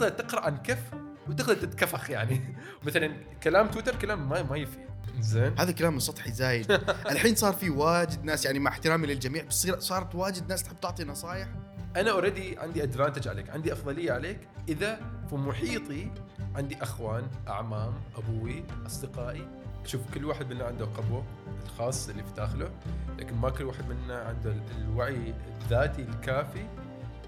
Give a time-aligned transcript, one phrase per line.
[0.00, 0.82] تقدر تقرأ عن كف
[1.28, 2.40] وتقدر تتكفخ يعني.
[2.86, 3.12] مثلا
[3.42, 4.84] كلام تويتر كلام ما ما يفيد.
[5.20, 5.54] زين.
[5.58, 6.72] هذا كلام سطحي زايد.
[7.10, 11.04] الحين صار في واجد ناس يعني مع احترامي للجميع بس صارت واجد ناس تحب تعطي
[11.04, 11.48] نصايح.
[11.96, 14.38] أنا already عندي advantage عليك عندي أفضلية عليك.
[14.68, 16.10] إذا في محيطي
[16.56, 19.48] عندي أخوان أعمام أبوي أصدقائي
[19.84, 21.24] شوف كل واحد منا عنده قبوه
[21.64, 22.70] الخاص اللي في داخله
[23.18, 26.64] لكن ما كل واحد منا عنده ال- الوعي الذاتي الكافي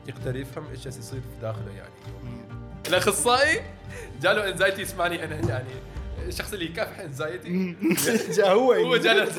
[0.07, 1.91] يقدر يفهم إيش يصير في داخله يعني.
[2.93, 3.61] الاخصائي؟
[4.21, 5.71] جاله انزايتي يسمعني أنا يعني
[6.27, 7.77] الشخص اللي يكافح انزايتي
[8.37, 9.39] جا هو هو جالس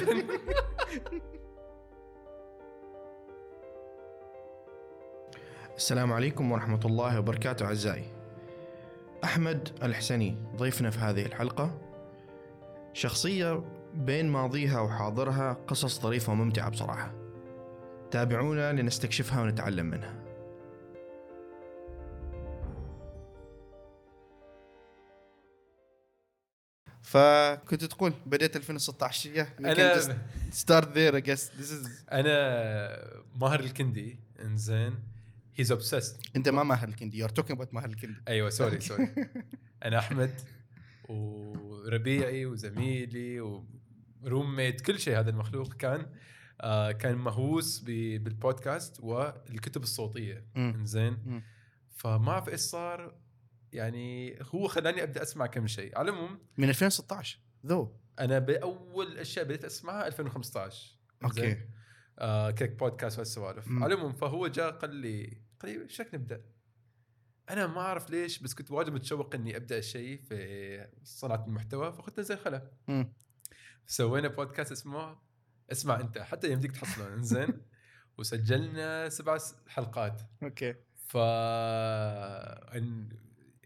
[5.78, 8.06] السلام عليكم ورحمة الله وبركاته أعزائي.
[9.24, 11.82] أحمد الحسني ضيفنا في هذه الحلقة.
[12.94, 17.14] شخصية بين ماضيها وحاضرها قصص ظريفة وممتعة بصراحة.
[18.12, 20.23] تابعونا لنستكشفها ونتعلم منها.
[27.14, 30.04] فكنت تقول بديت 2016 yeah, أنا
[30.94, 31.42] there I guess.
[31.60, 35.00] This is أنا ماهر الكندي إنزين.
[35.56, 38.22] هيز اوبسست أنت ما ماهر الكندي you're talking about ماهر الكندي.
[38.28, 39.10] أيوه سوري سوري
[39.86, 40.42] أنا أحمد
[41.10, 46.06] وربيعي وزميلي وروم ميت كل شيء هذا المخلوق كان
[46.62, 50.46] آه كان مهووس بالبودكاست والكتب الصوتية.
[50.58, 51.44] إنزين.
[51.96, 53.16] فما أعرف إيش صار.
[53.74, 55.98] يعني هو خلاني أبدأ أسمع كم شيء.
[55.98, 58.00] على العموم من 2016 ذو.
[58.20, 61.68] أنا بأول أشياء بديت أسمعها 2015 إنزين؟ أوكي.
[62.20, 63.68] آه كيك بودكاست والسوالف.
[63.68, 63.84] مم.
[63.84, 66.46] على العموم فهو جاء قال لي قال لي إيش نبدأ؟
[67.50, 72.20] أنا ما أعرف ليش بس كنت واجد متشوق إني أبدأ شيء في صناعة المحتوى فقلت
[72.20, 72.72] زين خلا.
[73.88, 75.18] سوينا بودكاست اسمه
[75.72, 77.14] اسمع أنت حتى يمديك تحصله.
[77.14, 77.62] إنزين.
[78.18, 79.38] وسجلنا سبع
[79.68, 80.22] حلقات.
[80.44, 80.76] أوكي.
[81.08, 81.18] ف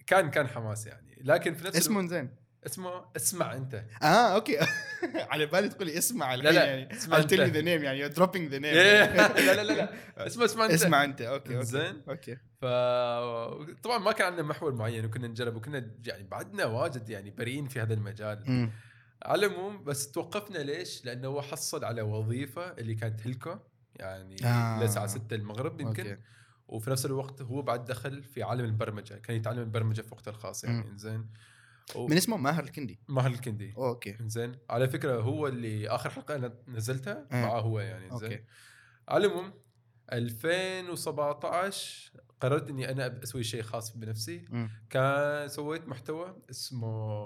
[0.08, 1.22] كان كان حماس يعني.
[1.24, 3.84] لكن في نفس اسمه زين اسمه اسمع انت.
[4.02, 4.58] آه أوكي.
[5.32, 6.94] على بالي تقولي اسمع لا، لا، يعني.
[6.98, 8.76] اسمع name the name يعني dropping the name.
[8.78, 9.94] لا لا لا لا.
[10.28, 10.74] اسمه اسمع انت.
[10.74, 11.22] اسمع انت.
[11.22, 11.66] أوكي أوكي.
[11.66, 12.02] زين.
[12.10, 12.36] أوكي.
[12.36, 12.66] ف
[13.84, 17.82] طبعا ما كان عندنا محور معين وكنا نجرب وكنا يعني بعدنا واجد يعني بريئين في
[17.82, 18.70] هذا المجال.
[19.26, 23.56] على العموم بس توقفنا ليش؟ لأنه هو حصل على وظيفة اللي كانت هيلكو
[23.96, 24.84] يعني آه.
[24.84, 26.08] لساعة 6 المغرب يمكن.
[26.08, 26.22] أوكي.
[26.68, 30.64] وفي نفس الوقت هو بعد دخل في عالم البرمجة كان يتعلم البرمجة في وقته الخاص
[30.64, 31.28] يعني إنزين.
[31.96, 33.00] و- من اسمه ماهر الكندي.
[33.08, 33.74] ماهر الكندي.
[33.78, 34.20] أوكي.
[34.20, 34.56] إنزين.
[34.70, 37.28] على فكرة هو اللي آخر حلقة أنا نزلتها.
[37.32, 38.46] معاه هو يعني إنزين.
[39.08, 39.54] على العموم
[40.14, 42.12] 2017
[42.42, 44.70] قررت إني أنا أسوي شيء خاص بنفسي مم.
[44.90, 47.26] كان سويت محتوى اسمه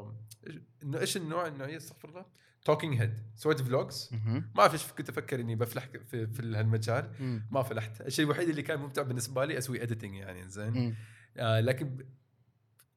[0.84, 2.26] إنه إيش النوع النوعية استغفر الله
[2.66, 4.10] talking head سويت vlogs.
[4.56, 7.12] ما أعرف إيش كنت أفكر إني بفلح في, في هالمجال.
[7.52, 10.96] ما فلحت الشيء الوحيد اللي كان ممتع بالنسبة لي أسوي editing يعني زين.
[11.38, 12.06] آه لكن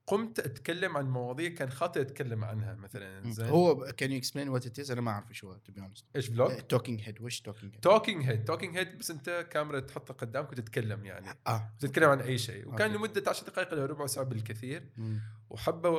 [0.07, 3.47] قمت أتكلم عن مواضيع كان خاطر أتكلم عنها مثلا زين.
[3.47, 6.03] هو can you explain what it is أنا ما أعرف إيش هو to be honest.
[6.17, 10.15] إيش vlog talking head وش talking head talking head talking head بس أنت كاميرا تحطها
[10.15, 11.27] قدامك وتتكلم يعني.
[11.47, 11.75] آه.
[11.81, 12.69] تتكلم عن أي شيء.
[12.69, 12.99] وكان أوكي.
[13.09, 14.89] لمدة 10 دقائق إلى ربع ساعة بالكثير.
[14.97, 15.21] مم.
[15.51, 15.91] وحبة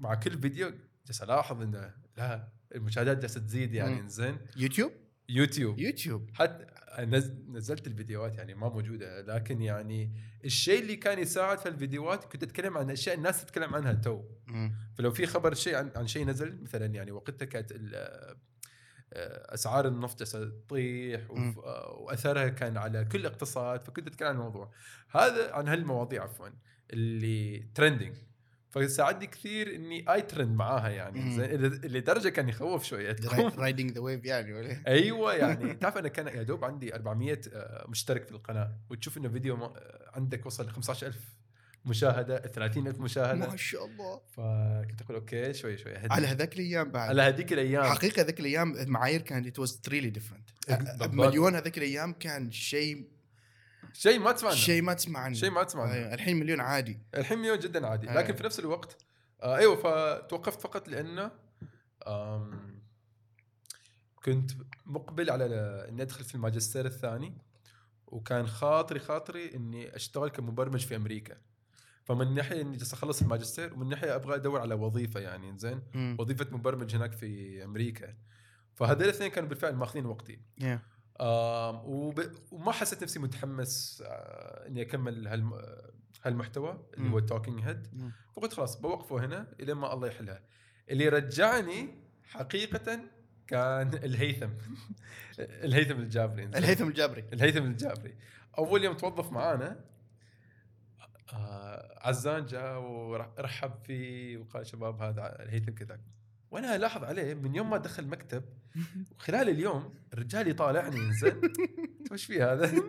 [0.00, 0.72] مع كل فيديو
[1.06, 4.08] جالس ألاحظ إنه لا المشاهدات جالسه تزيد يعني مم.
[4.08, 4.38] زين.
[4.56, 4.92] يوتيوب
[5.28, 5.78] يوتيوب.
[5.78, 6.30] يوتيوب.
[6.34, 6.66] حتى.
[7.48, 10.12] نزلت الفيديوهات يعني ما موجودة لكن يعني
[10.44, 14.22] الشيء اللي كان يساعد في الفيديوهات كنت أتكلم عن أشياء الناس تتكلم عنها تو.
[14.94, 20.22] فلو في خبر شيء عن, عن شيء نزل مثلا يعني وقتها كانت آه، أسعار النفط
[20.22, 24.72] تطيح وأثرها كان على كل الاقتصاد فكنت أتكلم عن الموضوع.
[25.10, 26.48] هذا عن هالمواضيع عفوا
[26.90, 28.14] اللي trending
[28.70, 31.30] فساعدني كثير إني اي ترند معاها يعني.
[31.30, 33.16] زين اللي لدرجة كان يخوف شوية
[33.58, 37.86] riding the wave يعني ولا؟ أيوه يعني تعرف أنا كان يا دوب عندي 400 آه،
[37.88, 41.16] مشترك في القناة وتشوف إنه فيديو آه، عندك وصل ل 15000
[41.84, 43.48] مشاهدة 30000 مشاهدة.
[43.48, 44.20] ما شاء الله.
[44.30, 45.96] فكنت أقول أوكي شوي شوي.
[45.96, 46.08] هدي.
[46.10, 47.08] على هذاك الأيام بعد.
[47.08, 47.84] على هذيك الأيام.
[47.84, 50.74] حقيقة ذيك الأيام المعايير كانت was really different.
[50.76, 51.14] بالضبط.
[51.14, 53.04] مليون هذيك الأيام كان شيء
[53.92, 54.58] شيء ما تسمع عنه.
[54.58, 55.92] شيء ما تسمع عنه شيء ما تسمع عنه.
[55.92, 58.14] أيوة، الحين مليون عادي الحين مليون جدا عادي أي.
[58.14, 58.96] لكن في نفس الوقت
[59.42, 61.30] آه أيوه فتوقفت فقط لأنه
[64.24, 64.50] كنت
[64.86, 65.44] مقبل على
[65.88, 67.38] إني أدخل في الماجستير الثاني
[68.06, 71.36] وكان خاطري خاطري إني أشتغل كمبرمج في أمريكا
[72.04, 75.82] فمن ناحية إني جالس أخلص الماجستير ومن ناحية أبغى أدور على وظيفة يعني زين.
[76.18, 78.14] وظيفة مبرمج هناك في أمريكا
[78.74, 80.78] فهذول الاثنين كانوا بالفعل ماخذين وقتي Yeah.
[81.84, 82.20] وب...
[82.52, 85.52] وما حسيت نفسي متحمس آه، إني أكمل هالم...
[86.22, 87.12] هالمحتوى اللي مم.
[87.12, 88.12] هو talking head.
[88.36, 90.42] فقلت خلاص بوقفه هنا إلى ما الله يحلها.
[90.90, 91.88] اللي رجعني
[92.24, 93.00] حقيقة
[93.46, 94.50] كان الهيثم.
[95.38, 96.44] الهيثم الجابري.
[96.44, 97.24] الهيثم الجابري.
[97.32, 98.14] الهيثم الجابري.
[98.58, 99.84] أول يوم توظف معانا
[101.32, 106.00] آه عزان جاء ورحب فيه وقال شباب هذا الهيثم كذا
[106.50, 108.44] وأنا الاحظ عليه من يوم ما دخل المكتب
[109.24, 111.40] خلال اليوم الرجال يطالعني زين
[112.12, 112.66] وش في هذا؟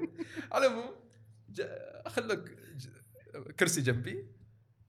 [0.51, 0.95] على العموم
[1.49, 4.27] ج- كرسي جنبي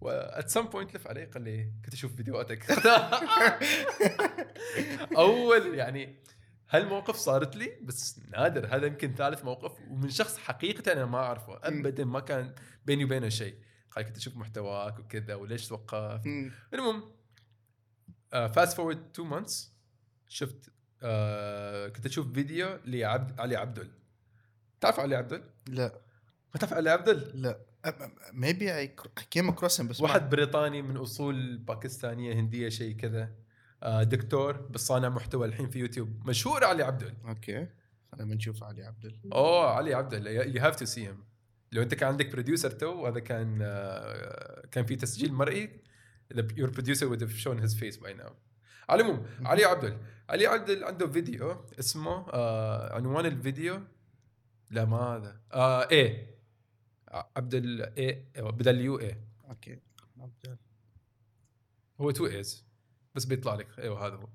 [0.01, 2.65] وأت سم بوينت لف عليه قال لي كنت أشوف فيديوهاتك.
[5.17, 6.23] أول يعني
[6.71, 11.61] هالموقف صارت لي بس نادر هذا يمكن ثالث موقف ومن شخص حقيقه أنا ما أعرفه.
[11.63, 12.55] ابدا ما كان
[12.85, 13.55] بيني وبينه شيء.
[13.91, 16.27] قال كنت أشوف محتواك وكذا وليش توقفت.
[16.75, 17.13] المهم
[18.33, 19.73] fast forward 2 months
[20.29, 23.91] شفت آه كنت أشوف فيديو لعبد علي عبدل.
[24.81, 26.01] تعرف علي عبدل؟ لا.
[26.55, 27.61] ما تعرف علي عبدل؟ لا.
[28.33, 28.97] maybe I
[29.31, 33.33] came across بس واحد بريطاني من أصول باكستانية هندية شيء كذا.
[33.83, 36.29] آه دكتور بس صانع محتوى الحين في يوتيوب.
[36.29, 37.15] مشهور علي عبدل.
[37.25, 37.69] أوكي.
[38.13, 40.27] خلينا نشوف علي عبد أوه علي عبدل.
[40.27, 41.25] you have to see him
[41.73, 45.81] لو أنت كان عندك producer تو وهذا كان آه كان في تسجيل مرئي
[46.57, 48.33] your producer would have shown his face by now.
[48.89, 49.99] على العموم علي عبدل
[50.29, 53.83] علي عبدل عنده فيديو اسمه آه عنوان الفيديو.
[54.71, 55.41] لا ما هذا.
[55.53, 56.37] آه A
[57.37, 59.79] عبدل A بدل U A أوكي.
[60.21, 60.59] عبد
[62.01, 62.65] هو تو ايز
[63.15, 63.79] بس بيطلع لك.
[63.79, 64.29] أيوه هذا هو.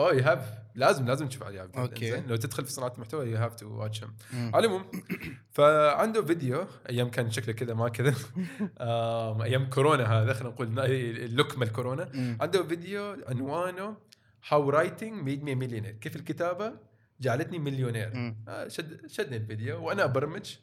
[0.00, 2.10] اوه you have لازم لازم تشوف علي عبد أوكي.
[2.10, 2.26] زين.
[2.26, 4.14] لو تدخل في صناعة المحتوى you have to watch him.
[4.54, 4.84] على العموم
[5.50, 8.14] فعنده فيديو أيام كان شكله كذا ما كذا.
[9.44, 12.36] أيام كورونا هذا خلينا نقول ال look مال كورونا.
[12.40, 13.96] عنده فيديو عنوانه
[14.48, 16.72] how writing made me millionaire كيف الكتابة
[17.20, 18.34] جعلتني مليونير.
[18.48, 20.56] آه، شد شدني الفيديو وأنا ابرمج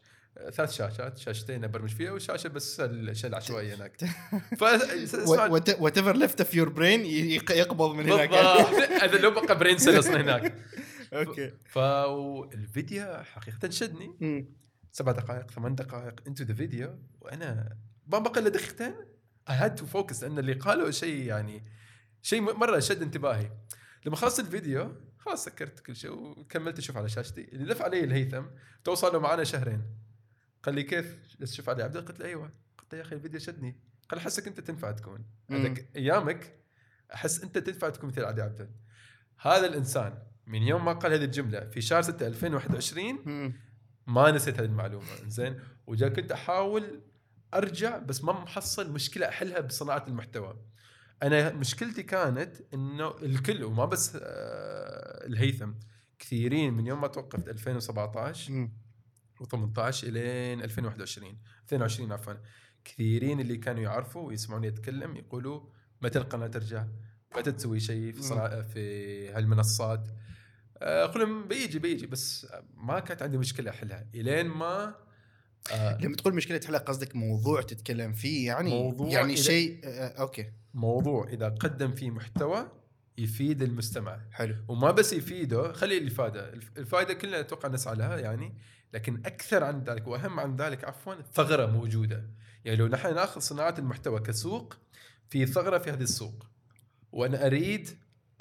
[0.53, 3.97] ثلاث شاشات شاشتين أبرمج فيها وشاشة بس الاشياء العشوائيه هناك.
[4.59, 5.45] فاسمع
[5.79, 7.05] whatever left of your brain
[7.49, 8.33] يقبض من هناك.
[9.03, 10.55] هذا لو بقى brain cell أصلا هناك.
[11.13, 11.51] أوكي.
[11.65, 14.47] فالفيديو حقيقة شدني.
[14.91, 18.95] سبع دقائق ثمان دقائق into the video وأنا ما بقى إلا دقيقتين.
[19.49, 21.63] I had to focus لأن اللي قالوا شيء يعني
[22.21, 23.51] شيء مرة شد انتباهي.
[24.05, 27.41] لما خلصت الفيديو خلاص سكرت كل شيء وكملت أشوف على شاشتي.
[27.41, 28.43] اللي لف علي الهيثم
[28.83, 29.81] توصل له معانا شهرين.
[30.67, 32.51] قال لي كيف؟ جالس تشوف علي عبد قلت له أيوه.
[32.77, 33.79] قلت له يا أخي الفيديو شدني.
[34.09, 35.25] قال احسك أنت تنفع تكون.
[35.51, 36.59] هذاك أيامك
[37.13, 38.71] أحس أنت تنفع تكون مثل علي عبد.
[39.41, 40.17] هذا الإنسان
[40.47, 43.53] من يوم ما قال هذه الجملة في شهر 6 2021 مم.
[44.07, 45.07] ما نسيت هذه المعلومة.
[45.27, 47.01] زين وجا كنت أحاول
[47.53, 50.59] أرجع بس ما محصل مشكلة أحلها بصناعة المحتوى.
[51.23, 55.71] أنا مشكلتي كانت إنه الكل وما بس آه، الهيثم
[56.19, 58.69] كثيرين من يوم ما توقفت 2017
[59.41, 59.45] مم.
[59.47, 61.37] و18 الين 2021
[61.67, 62.33] 22 عفوا.
[62.85, 65.61] كثيرين اللي كانوا يعرفوا ويسمعوني اتكلم يقولوا
[66.01, 66.85] متى القناة ترجع؟
[67.37, 70.07] متى تسوي شيء في صناعة في هالمنصات؟
[70.77, 74.07] آه، أقول لهم بيجي بيجي بس ما كانت عندي مشكلة أحلها.
[74.15, 74.95] إلين ما
[75.71, 80.51] آه، لما تقول مشكلة حلقه قصدك موضوع تتكلم فيه يعني؟ موضوع يعني شيء آه، أوكي.
[80.73, 82.71] موضوع إذا قدم فيه محتوى
[83.17, 84.19] يفيد المستمع.
[84.31, 84.55] حلو.
[84.67, 88.53] وما بس يفيده خلي الافاده الف- الفائده كلنا أتوقع نسعى لها يعني.
[88.93, 92.23] لكن أكثر عن ذلك وأهم عن ذلك عفوا ثغرة موجودة.
[92.65, 94.77] يعني لو نحن نأخذ صناعة المحتوى كسوق
[95.29, 96.47] في ثغرة في هذه السوق.
[97.11, 97.89] وأنا أريد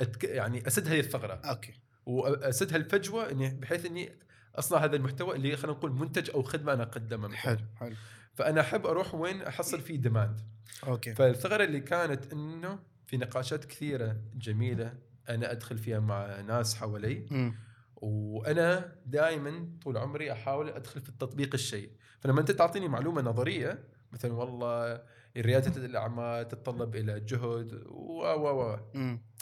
[0.00, 0.25] أتك...
[0.25, 1.34] يعني أسد هذه الثغرة.
[1.34, 1.75] أوكي.
[2.06, 4.12] وأسد هالفجوه إني بحيث إني
[4.54, 7.36] أصنع هذا المحتوى اللي خلينا نقول منتج أو خدمة أنا أقدمها.
[7.36, 7.94] حلو حلو.
[8.34, 10.41] فأنا أحب أروح وين؟ أحصل فيه demand
[10.86, 11.15] أوكي.
[11.15, 14.94] فالثغرة اللي كانت إنه في نقاشات كثيرة جميلة
[15.29, 17.26] أنا أدخل فيها مع ناس حوالي.
[17.31, 17.55] مم.
[17.96, 21.91] وأنا دائما طول عمري أحاول أدخل في التطبيق الشيء.
[22.20, 25.03] فلما أنت تعطيني معلومة نظرية مثلا والله
[25.36, 28.79] رياده الاعمال تتطلب إلى جهد و و و.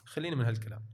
[0.05, 0.87] خليني من هالكلام.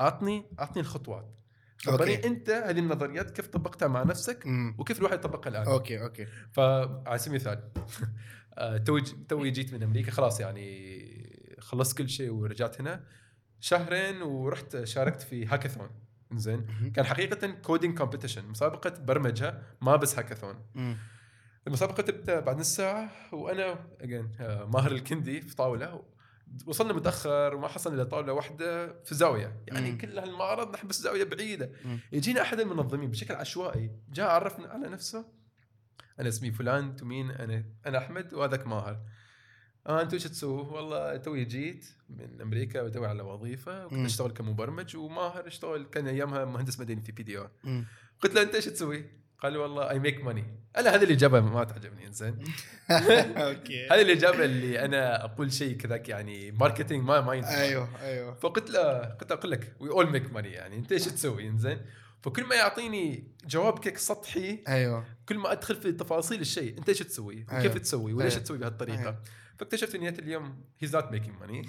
[0.00, 1.36] أعطني أعطني الخطوات.
[1.78, 2.28] خبرني okay.
[2.28, 4.74] أنت هذه النظريات كيف طبقتها مع نفسك مم.
[4.78, 5.66] وكيف الواحد يطبقها الآن.
[5.66, 6.26] okay okay.
[6.52, 7.68] فعلى سبيل المثال
[8.58, 13.04] آه، توي توي جيت من أمريكا خلاص يعني خلصت كل شيء ورجعت هنا.
[13.60, 15.88] شهرين ورحت شاركت في هاكاثون.
[16.32, 16.66] زين.
[16.94, 20.64] كان حقيقة coding competition مسابقة برمجة ما بس هاكاثون.
[21.66, 24.30] المسابقة تبدأ بعد نص ساعة وأنا أجي
[24.68, 26.02] ماهر الكندي في طاولة
[26.66, 29.98] وصلنا متأخر وما حصلنا إلا طاولة واحدة في زاويه يعني مم.
[29.98, 32.00] كل هالمعرض نحن بس زاوية بعيدة مم.
[32.12, 35.24] يجينا أحد المنظمين بشكل عشوائي جاء عرفنا على نفسه
[36.20, 39.00] أنا اسمي فلان أنتم مين أنا أنا أحمد وهذاك ماهر
[39.86, 44.06] آه أنتم إيش تسووا؟ والله توي جيت من أمريكا وتوي على وظيفة وكنت.
[44.06, 47.84] أشتغل كمبرمج وماهر أشتغل كان أيامها مهندس مدني في PD مم.
[48.22, 49.04] قلت له أنت إيش تسوي؟
[49.42, 50.44] قال لي والله I make money
[50.76, 52.38] أنا هذه الاجابه ما تعجبني زين
[53.36, 58.34] okay هذه الاجابه اللي أنا أقول شيء كذاك يعني marketing ما ما ينفع أيوه أيوه
[58.34, 61.80] فقلت له قلت أقول لك we all make money يعني أنت إيش تسوي زين
[62.22, 66.98] فكل ما يعطيني جواب كذاك سطحي أيوه كل ما أدخل في تفاصيل الشيء أنت إيش
[66.98, 67.78] تسوي وكيف أيوه.
[67.78, 68.44] تسوي وليش أيوه.
[68.44, 69.22] تسوي بهالطريقة أيوه.
[69.58, 71.66] فاكتشفت نهايه اليوم he's not making money.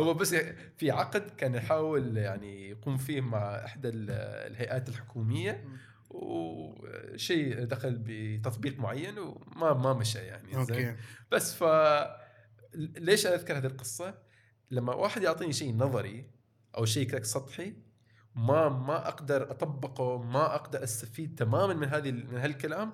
[0.00, 0.34] هو بس
[0.76, 4.10] في عقد كان يحاول يعني يقوم فيه مع إحدى ال-
[4.52, 5.64] الهيئات الحكومية
[6.10, 10.96] وشيء دخل بتطبيق معين وما ما مشى يعني أوكي
[11.32, 11.64] بس ف
[12.74, 14.14] ليش أنا أذكر هذه القصة؟
[14.70, 16.30] لما واحد يعطيني شيء نظري
[16.76, 17.76] أو شيء كذا سطحي
[18.34, 22.92] ما ما أقدر أطبقه ما أقدر أستفيد تماما من هذه من هالكلام.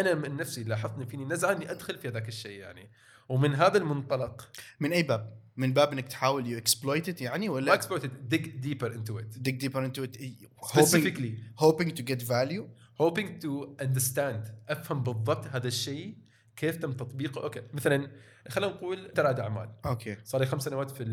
[0.00, 2.90] أنا من نفسي لاحظت إن فيني نزعة إني أدخل في هذاك الشيء يعني.
[3.28, 4.50] ومن هذا المنطلق
[4.80, 8.66] من أي باب؟ من باب إنك تحاول you exploit يعني ما ولا exploit it dig
[8.66, 9.42] deeper into it.
[9.42, 10.16] Dig deeper into it.
[10.56, 11.32] Hoping specifically.
[11.56, 12.64] hoping to get value.
[13.00, 16.18] Hoping to understand أفهم بالضبط هذا الشيء
[16.56, 17.42] كيف تم تطبيقه.
[17.42, 17.62] okay.
[17.72, 18.10] مثلا
[18.48, 19.70] خلينا نقول ترى أعمال.
[19.86, 20.16] أوكي.
[20.24, 21.04] صار لي خمس سنوات في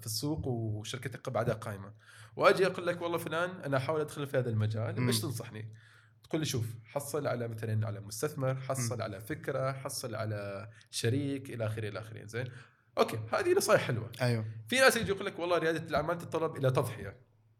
[0.00, 1.92] في السوق وشركتي بعدها قائمة.
[2.36, 5.06] وأجي أقول لك والله فلان أنا أحاول أدخل في هذا المجال.
[5.06, 5.68] إيش تنصحني؟
[6.30, 9.02] تقول لي شوف حصل على مثلا على مستثمر حصل مم.
[9.02, 12.44] على فكرة حصل على شريك إلى آخره إلى آخره زين؟
[12.98, 14.12] okay هذه نصائح حلوة.
[14.22, 14.44] أيوه.
[14.68, 17.16] في ناس يجي يقول لك والله ريادة الأعمال تتطلب إلى تضحية.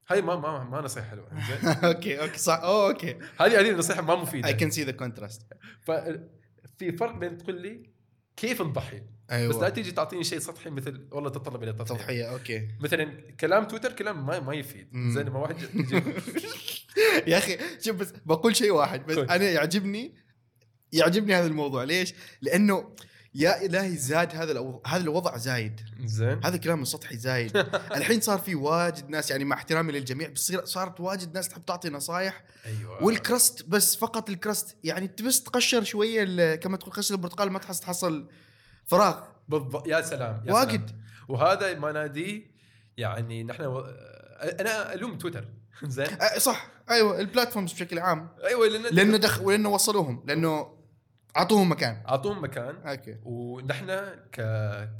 [0.09, 2.61] هاي ما ما ما نصيحة حلوة زين؟ okay okay صح.
[2.63, 3.19] oh okay.
[3.41, 5.43] هذه هذه نصيحة ما مفيده I can see the contrast.
[5.83, 7.91] ففي فرق بين تقول لي
[8.37, 9.51] كيف نضحي؟ أيوه.
[9.51, 11.97] بس لا تيجي تعطيني شيء سطحي مثل والله تتطلب إلى تضحية.
[11.97, 12.69] تضحية okay.
[12.81, 14.89] مثلا كلام تويتر كلام ما ما يفيد.
[14.93, 16.03] زين؟ لما واحد يجي
[17.27, 19.19] يا أخي شوف بس بقول شيء واحد بس.
[19.19, 20.15] أنا يعجبني
[20.93, 22.95] يعجبني هذا الموضوع ليش؟ لأنه
[23.35, 24.81] يا إلهي زاد هذا.
[24.87, 27.57] هذا الوضع زايد زين هذا الكلام السطحي زايد
[27.97, 31.65] الحين صار في واجد ناس يعني مع احترامي للجميع بس صير- صارت واجد ناس تحب
[31.65, 37.15] تعطي نصايح أيوه والكرست بس فقط الكرست يعني بس تقشر شوية ال- كما تقول قشر
[37.15, 38.29] البرتقال ما تحس تحصل
[38.87, 40.89] فراغ بالضبط يا سلام يا واجد.
[40.91, 41.01] سلام.
[41.29, 42.51] وهذا ما ناديه
[42.97, 43.79] يعني نحن و...
[44.61, 45.49] أنا ألوم تويتر
[45.85, 50.81] زين أه صح أيوه البلاتفورمز بشكل عام أيوه لأن لأنه دخ ولأنه وصلوهم لأنه
[51.37, 54.01] أعطوهم مكان أعطوهم مكان أوكي ونحن
[54.33, 54.41] ك...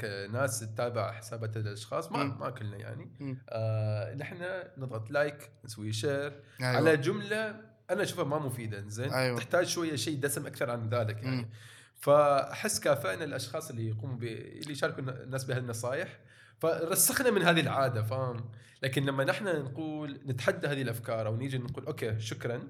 [0.01, 2.25] كناس تتابع حسابات الأشخاص ما.
[2.25, 3.11] ما كلنا يعني.
[3.49, 4.45] آه نحن
[4.79, 6.77] نضغط like نسوي share أيوة.
[6.77, 9.39] على جملة أنا أشوفها ما مفيدة زين أيوة.
[9.39, 11.51] تحتاج شوية شيء دسم أكثر عن ذلك يعني مم.
[11.97, 14.23] فأحس كافئنا الأشخاص اللي يقوموا ب...
[14.23, 16.19] اللي يشاركوا الناس بهالنصائح
[16.61, 18.51] فرسخنا من هذه العادة فاهم؟
[18.83, 22.69] لكن لما نحن نقول نتحدى هذه الأفكار أو نيجي نقول okay شكرا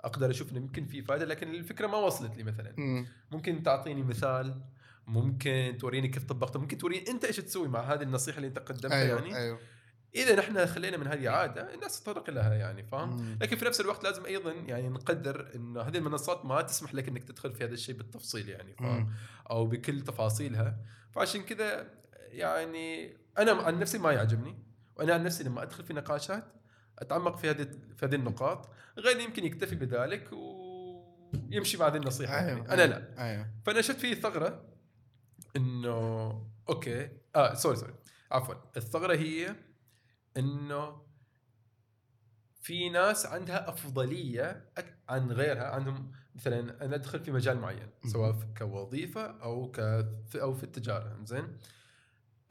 [0.00, 2.74] أقدر أشوف إنه يمكن في فائدة لكن الفكرة ما وصلت لي مثلا.
[2.76, 3.06] مم.
[3.30, 4.60] ممكن تعطيني مثال
[5.06, 9.02] ممكن توريني كيف طبقته ممكن توريني أنت إيش تسوي مع هذه النصيحة اللي أنت قدمتها
[9.02, 9.58] أيوه يعني؟ أيوه.
[10.14, 13.38] إذا نحن خلينا من هذه عادة الناس تتطرق لها يعني فاهم.
[13.40, 17.24] لكن في نفس الوقت لازم أيضا يعني نقدر انه هذه المنصات ما تسمح لك إنك
[17.24, 19.10] تدخل في هذا الشيء بالتفصيل يعني فاهم.
[19.50, 20.76] أو بكل تفاصيلها.
[21.12, 21.86] فعشان كذا
[22.30, 24.58] يعني أنا عن نفسي ما يعجبني
[24.96, 26.44] وأنا عن نفسي لما أدخل في نقاشات
[26.98, 32.50] أتعمق في هذه في هذه النقاط غيري يمكن يكتفي بذلك ويمشي مع هذه النصيحة يعني.
[32.50, 33.24] أيوه أنا لا.
[33.30, 33.50] أيوه.
[33.64, 34.64] فأنا شفت فيه ثغرة
[35.56, 35.96] إنه
[36.68, 37.94] okay آه sorry sorry
[38.30, 38.54] عفوا.
[38.76, 39.56] الثغرة هي
[40.36, 41.02] إنه
[42.60, 44.70] في ناس عندها أفضلية
[45.08, 49.78] عن غيرها عندهم مثلا أنا أدخل في مجال معين سواء كوظيفة أو ك
[50.34, 51.58] أو في التجارة زين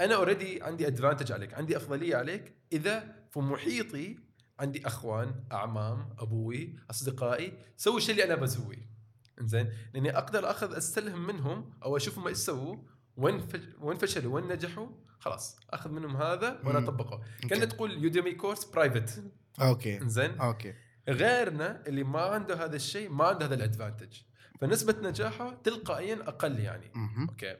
[0.02, 4.18] أنا already عندي advantage عليك عندي أفضلية عليك إذا في محيطي
[4.60, 8.92] عندي أخوان أعمام أبوي أصدقائي سووا الشيء اللي أنا بسويه
[9.40, 12.78] زين لأني أقدر أخذ أستلهم منهم أو أشوف هم إيش سووا
[13.18, 13.48] وين.
[13.80, 14.88] وين فشلوا وين نجحوا
[15.20, 16.80] خلاص أخذ منهم هذا وأنا.
[16.80, 17.22] أطبقه.
[17.50, 19.24] كانك تقول Udemy course private
[19.62, 20.74] okay زين okay
[21.10, 24.18] غيرنا اللي ما عنده هذا الشيء ما عنده هذا ال advantage
[24.62, 26.92] فنسبة نجاحه تلقائيا أقل يعني.
[27.30, 27.58] okay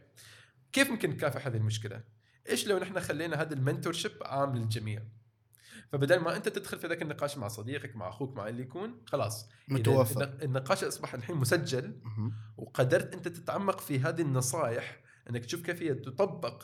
[0.74, 2.04] كيف ممكن نكافح هذه المشكلة؟
[2.50, 5.04] إيش لو نحن خلينا هذا ال mentorship عام للجميع؟
[5.92, 9.50] فبدل ما أنت تدخل في ذاك النقاش مع صديقك مع أخوك مع اللي يكون خلاص.
[9.68, 12.00] متوفر النق- النقاش أصبح الحين مسجل.
[12.58, 16.64] وقدرت أنت تتعمق في هذه النصائح إنك تشوف كيف هي تطبق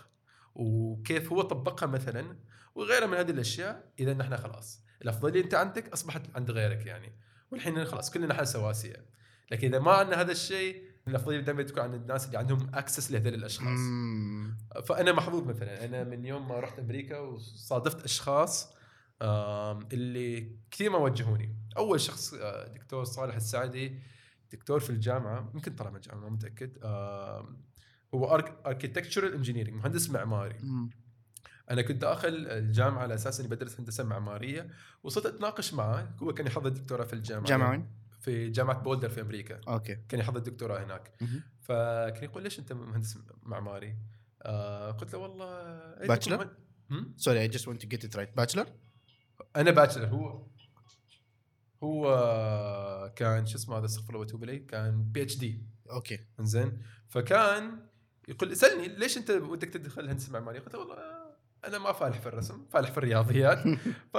[0.55, 2.37] وكيف هو طبقها مثلا
[2.75, 4.83] وغيرها من هذه الأشياء إذا نحن خلاص.
[5.01, 7.15] الافضليه أنت عندك أصبحت عند غيرك يعني.
[7.51, 9.05] والحين خلاص كلنا نحن سواسية.
[9.51, 13.33] لكن إذا ما عندنا هذا الشيء الافضليه دائما تكون عند الناس اللي عندهم access لهذول
[13.33, 13.79] الأشخاص.
[13.79, 14.57] مم.
[14.85, 15.85] فأنا محظوظ مثلا.
[15.85, 18.73] أنا من يوم ما رحت أمريكا وصادفت أشخاص
[19.21, 21.55] اللي كثير ما وجهوني.
[21.77, 23.99] أول شخص آه، دكتور صالح السعدي
[24.51, 26.77] دكتور في الجامعة يمكن طلع من الجامعة ما متأكد.
[28.13, 30.55] هو architectural engineering مهندس معماري.
[30.63, 30.89] مم.
[31.71, 34.69] أنا كنت داخل الجامعة على أساس إني بدرس هندسة معمارية
[35.03, 36.15] وصرت أتناقش معه.
[36.23, 37.45] هو كان يحضر دكتوراه في الجامعة.
[37.45, 37.87] جامعة وين؟
[38.27, 39.61] في جامعة بولدر في أمريكا.
[39.67, 39.95] okay.
[40.09, 41.11] كان يحضر دكتوراه هناك.
[41.61, 43.95] فكان يقول ليش أنت مهندس معماري؟
[44.41, 45.47] آه قلت له والله
[46.91, 48.67] هم؟ sorry I just want to get it right bachelor
[49.55, 50.47] أنا bachelor هو
[51.83, 56.19] هو كان شو اسمه هذا استغفر الله وأتوب إليه كان PhD okay.
[56.39, 56.81] إنزين.
[57.07, 57.79] فكان
[58.27, 60.97] يقول سألني ليش أنت ودك تدخل الهندسه المعماريه؟ قلت له والله
[61.65, 63.59] أنا ما فالح في الرسم فالح في الرياضيات.
[64.13, 64.15] ف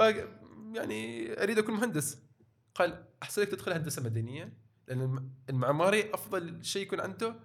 [0.73, 2.28] يعني أريد أكون مهندس.
[2.75, 4.53] قال أحسن لك تدخل هندسة مدنية
[4.87, 7.35] لأن الم- المعماري أفضل شيء يكون عنده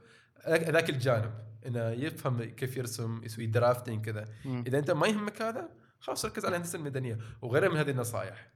[0.49, 1.33] ذاك الجانب
[1.67, 4.29] إنه يفهم كيف يرسم يسوي درافتنج كذا.
[4.67, 5.69] إذا أنت ما يهمك هذا
[6.01, 7.19] خلاص ركز على الهندسة المدنية.
[7.43, 8.51] وغيرها من هذه النصائح.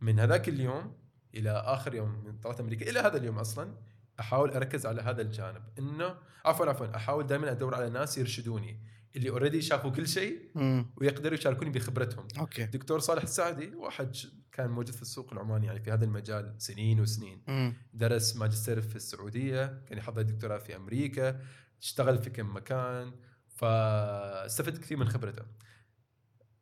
[0.00, 0.96] من هذاك اليوم
[1.34, 3.74] إلى آخر يوم من طلعت أمريكا إلى هذا اليوم أصلا
[4.20, 5.62] أحاول أركز على هذا الجانب.
[5.78, 8.80] إنه عفوا عفوا أحاول دائما أدور على ناس يرشدوني.
[9.16, 10.50] اللي already شافوا كل شيء.
[10.96, 12.28] ويقدروا يشاركوني بخبرتهم.
[12.38, 12.66] okay.
[12.66, 14.16] دكتور صالح السعدي واحد
[14.52, 17.42] كان موجود في السوق العماني يعني في هذا المجال سنين وسنين.
[17.48, 17.74] مم.
[17.92, 21.40] درس ماجستير في السعودية كان يحضر دكتوراه في أمريكا
[21.82, 23.12] اشتغل في كم مكان
[23.48, 25.42] فاستفدت كثير من خبرته.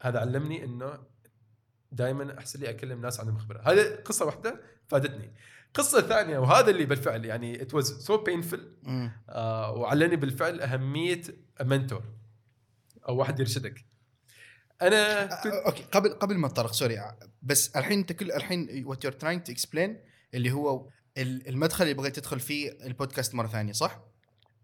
[0.02, 0.98] هذا علمني إنه
[1.92, 5.34] دائما أحسن لي أكلم ناس عندهم خبره هذه قصة واحدة فادتني.
[5.74, 8.76] قصة ثانية وهذا اللي بالفعل يعني it was so painful.
[9.76, 11.22] وعلمني بالفعل أهمية
[11.60, 12.04] mentor
[13.08, 13.84] أو واحد يرشدك
[14.82, 19.04] أنا كنت آه، okay قبل قبل ما نطرق sorry بس الحين أنت كل الحين وات
[19.04, 20.00] يور تراينج تو اكسبلين
[20.34, 24.00] اللي هو ال- المدخل اللي بغيت تدخل فيه البودكاست مرة ثانية صح؟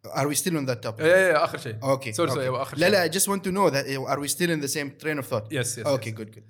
[0.06, 1.00] Are we still on that topic?
[1.00, 2.30] إيه إيه، آخر شيء okay sorry.
[2.30, 4.64] sorry اخر لا شيء لا just want to know that uh, are we still in
[4.68, 5.52] the same train of thought?
[5.52, 6.44] yes yes okay good good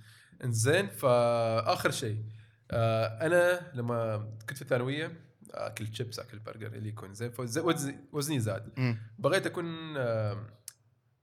[0.44, 2.22] إنزين فآخر شيء
[2.70, 4.16] آه أنا لما
[4.48, 5.12] كنت في الثانوية
[5.50, 10.46] آكل شيبس آكل برجر اللي يكون زين فوزني وزني زاد بغيت أكون آه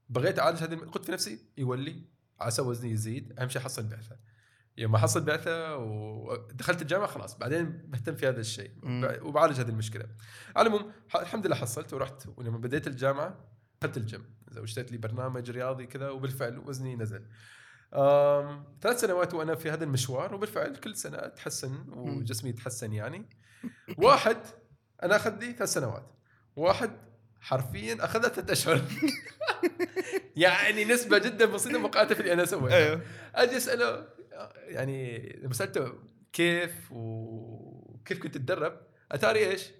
[0.09, 2.05] بغيت اعالج هذه قلت في نفسي يولي
[2.39, 3.39] عسى وزني يزيد.
[3.39, 4.17] أهم شيء احصل بعثة.
[4.77, 8.71] يوم ما حصل بعثة ودخلت الجامعة خلاص بعدين بهتم في هذا الشيء.
[9.21, 10.05] وبعالج هذه المشكلة.
[10.55, 12.27] على العموم ح- الحمد لله حصلت ورحت.
[12.38, 13.45] ولما بديت الجامعة
[13.81, 14.35] دخلت الجيم.
[14.57, 17.25] واشتريت لي برنامج رياضي كذا وبالفعل وزني نزل.
[17.93, 23.29] أم ثلاث سنوات وأنا في هذا المشوار وبالفعل كل سنة أتحسن وجسمي يتحسن يعني.
[23.97, 24.38] واحد
[25.03, 26.12] أنا أخذ لي ثلاث سنوات.
[26.55, 26.91] واحد
[27.45, 28.81] حرفيا اخذها ثلاث اشهر
[30.36, 32.75] يعني نسبة جدا بسيطة مقارنه في اللي أنا سويته.
[32.75, 33.01] أيوه
[33.36, 34.08] أجي أسأله
[34.67, 35.93] يعني لما سألته
[36.34, 38.79] كيف وكيف كنت تتدرب
[39.12, 39.71] اتاري إيش؟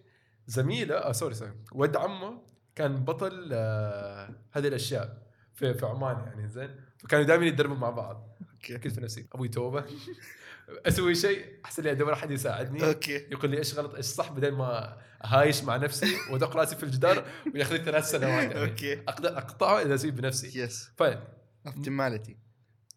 [0.47, 1.54] زميلة آه sorry sorry.
[1.71, 2.41] ولد عمه
[2.75, 5.17] كان بطل آه هذه الأشياء
[5.54, 6.75] في في عمان يعني زين.
[6.97, 8.35] فكانوا دائما يتدربوا مع بعض.
[8.65, 9.86] في نفسي أبوي توبة.
[10.88, 12.88] أسوي شيء احسن لي ادور أحد يساعدني.
[12.88, 13.15] okay.
[13.15, 17.25] يقول لي إيش غلط؟ إيش صح؟ بدل ما أهايش مع نفسي وأدق رأسي في الجدار
[17.54, 18.62] وياخذ لي ثلاث سنوات يعني.
[18.62, 18.93] okay.
[18.93, 20.60] أقدر أقطعه إذا أسوي بنفسي.
[20.60, 21.19] yes fine
[21.67, 22.38] optimality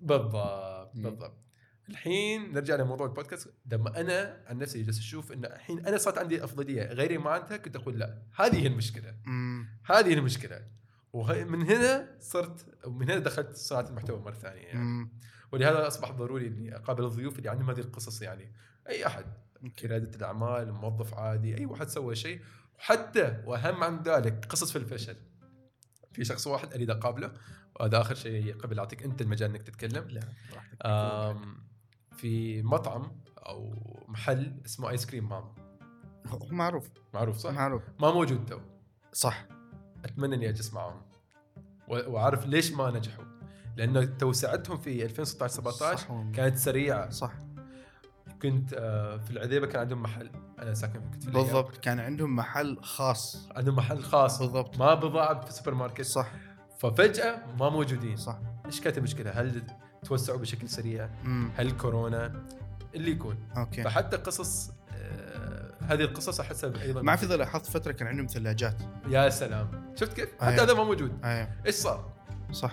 [0.00, 0.90] بالضبط.
[0.94, 1.48] بالضبط.
[1.88, 3.54] الحين نرجع لموضوع البودكاست.
[3.72, 7.56] لما أنا عن نفسي جالس أشوف إن الحين أنا صارت عندي أفضلية غيري ما عندها
[7.56, 8.22] كنت أقول لا.
[8.36, 9.14] هذه هي المشكلة.
[9.84, 10.64] هذه هي المشكلة.
[11.12, 15.08] ومن هنا صرت ومن هنا دخلت صناعه المحتوى مرة ثانية يعني.
[15.52, 18.52] ولهذا أصبح ضروري إني أقابل الضيوف اللي عندهم هذه القصص يعني.
[18.88, 19.24] أي أحد.
[19.84, 22.40] رياده الأعمال موظف عادي أي واحد سوى شيء.
[22.78, 25.16] وحتى وأهم عن ذلك قصص في الفشل.
[26.12, 27.32] في شخص واحد أريد أقابله
[27.80, 30.08] وهذا آخر شيء قبل أعطيك أنت المجال إنك تتكلم.
[30.08, 30.20] لا
[30.52, 31.48] براحتك.
[32.16, 33.74] في مطعم أو
[34.08, 35.44] محل اسمه Ice Cream Mom.
[36.26, 36.90] هو معروف.
[37.14, 37.82] معروف صح؟ معروف.
[38.00, 38.60] ما موجود تو.
[39.12, 39.46] صح.
[40.04, 41.02] أتمنى إني أجلس معاهم
[41.88, 43.37] وأعرف ليش ما نجحوا.
[43.78, 46.32] لأنه توسعتهم في 2016 17 صح والله.
[46.32, 47.10] كانت سريعة.
[47.10, 47.32] صح.
[48.42, 50.30] كنت آه، في العذيبة كان عندهم محل.
[50.58, 51.30] أنا ساكن كنت في.
[51.30, 53.48] بالضبط كان عندهم محل خاص.
[53.56, 54.38] عندهم محل خاص.
[54.38, 54.78] بالضبط.
[54.78, 56.32] ما بضاعه في السوبر ماركت صح.
[56.78, 58.16] ففجأة ما موجودين.
[58.16, 58.38] صح.
[58.66, 59.62] إيش كانت المشكلة؟ هل
[60.04, 62.46] توسعوا بشكل سريع؟ امم هل كورونا؟
[62.94, 63.36] اللي يكون.
[63.56, 63.82] okay.
[63.82, 68.76] فحتى قصص آه، هذه القصص أحسها أيضا مع في ظل لاحظت فترة كان عندهم ثلاجات.
[69.08, 69.92] يا سلام.
[69.94, 70.64] شفت كيف؟ حتى أيوة.
[70.64, 71.24] هذا ما موجود.
[71.24, 71.48] أيوه.
[71.66, 72.12] إيش صار؟
[72.52, 72.72] صح.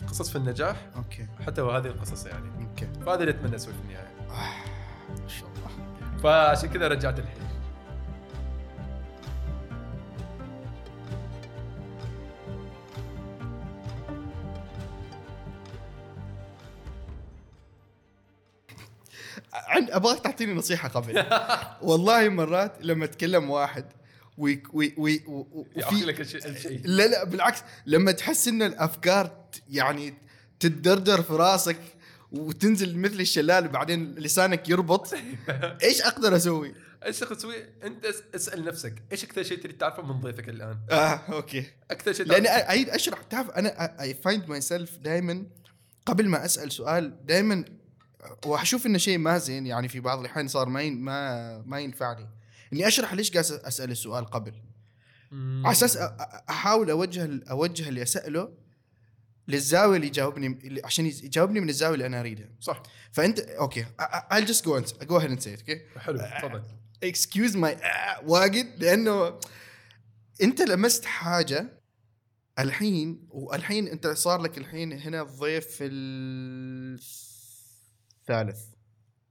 [0.00, 0.76] فقصص في النجاح.
[0.96, 1.26] okay.
[1.46, 2.50] حتى وهذه القصص يعني.
[2.70, 2.88] okay.
[3.06, 4.08] فهذا اللي أتمنى أسوي في النهاية.
[4.30, 6.18] آه، ما شاء الله.
[6.22, 7.48] فعشان كذا رجعت الحين.
[19.68, 21.24] عند أبغاك تعطيني نصيحة قبل.
[21.88, 23.84] والله مرات لما أتكلم واحد
[24.38, 30.14] وي وي وي وفي لك الشيء لا لا بالعكس لما تحس إن الأفكار يعني
[30.60, 31.78] تتدردر في راسك
[32.32, 35.14] وتنزل مثل الشلال وبعدين لسانك يربط
[35.84, 36.74] إيش أقدر أسوي؟
[37.06, 40.78] إيش تاخذ تسوي؟ أنت أس- أسأل نفسك إيش أكثر شيء تريد تعرفه من ضيفك الآن؟
[40.90, 45.46] آه okay أكثر شيء لأني أعيد أشرح تعرف أنا I find myself دائما
[46.06, 47.64] قبل ما أسأل سؤال دائما
[48.46, 52.26] وأشوف إنه شيء ما زين يعني في بعض الأحيان صار ما ما ما ينفعني
[52.72, 54.54] إني أشرح ليش قاعد اسال السؤال قبل.
[55.32, 55.96] على أساس
[56.50, 58.54] أحاول أوجه أوجه اللي أسأله
[59.48, 62.48] للزاوية اللي يجاوبني عشان يجاوبني من الزاوية اللي أنا أريدها.
[62.60, 62.82] صح.
[63.12, 63.84] فأنت okay.
[64.30, 66.62] I'll just go and go ahead and say it okay حلو تفضل.
[67.04, 67.76] excuse my
[68.22, 69.40] واجد لأنه
[70.42, 71.80] أنت لمست حاجة
[72.58, 75.78] الحين والحين أنت صار لك الحين هنا الضيف
[78.30, 78.60] الثالث.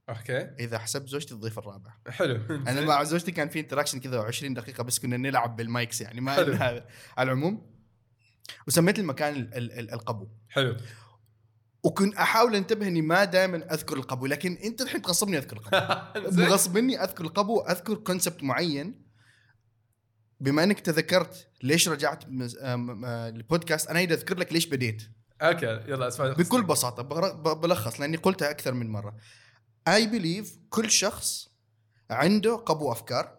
[0.08, 0.38] okay.
[0.38, 1.90] إذا حسبت زوجتي الضيف الرابع.
[2.08, 2.40] حلو.
[2.50, 6.20] أنا مع زوجتي كان في interaction كذا 20 دقيقة بس كنا نلعب بال mics يعني.
[6.20, 6.52] ما حلو.
[6.52, 6.86] هذا
[7.18, 7.78] على العموم.
[8.66, 10.28] وسميت المكان ال- ال- ال- القبو.
[10.48, 10.76] حلو.
[11.82, 16.30] وكنت أحاول أنتبه إني ما دائما أذكر القبو لكن أنت الحين تغصبني أذكر القبو.
[16.30, 16.46] زين.
[16.48, 19.08] مغصبني أذكر القبو أذكر concept معين.
[20.40, 22.28] بما إنك تذكرت ليش رجعت آم-
[23.04, 25.02] آه، البودكاست أنا اريد أذكر لك ليش بديت.
[25.42, 26.28] okay يلا اسمع.
[26.32, 27.02] بكل بساطة
[27.54, 29.16] بلخص لأني قلتها أكثر من مرة.
[29.94, 31.48] I believe كل شخص
[32.10, 33.38] عنده قبو أفكار.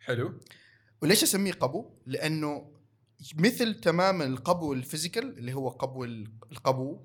[0.00, 0.40] حلو.
[1.02, 2.70] وليش أسميه قبو؟ لأنه
[3.38, 7.00] مثل تماما القبو ال physical اللي هو قبو ال- القبو.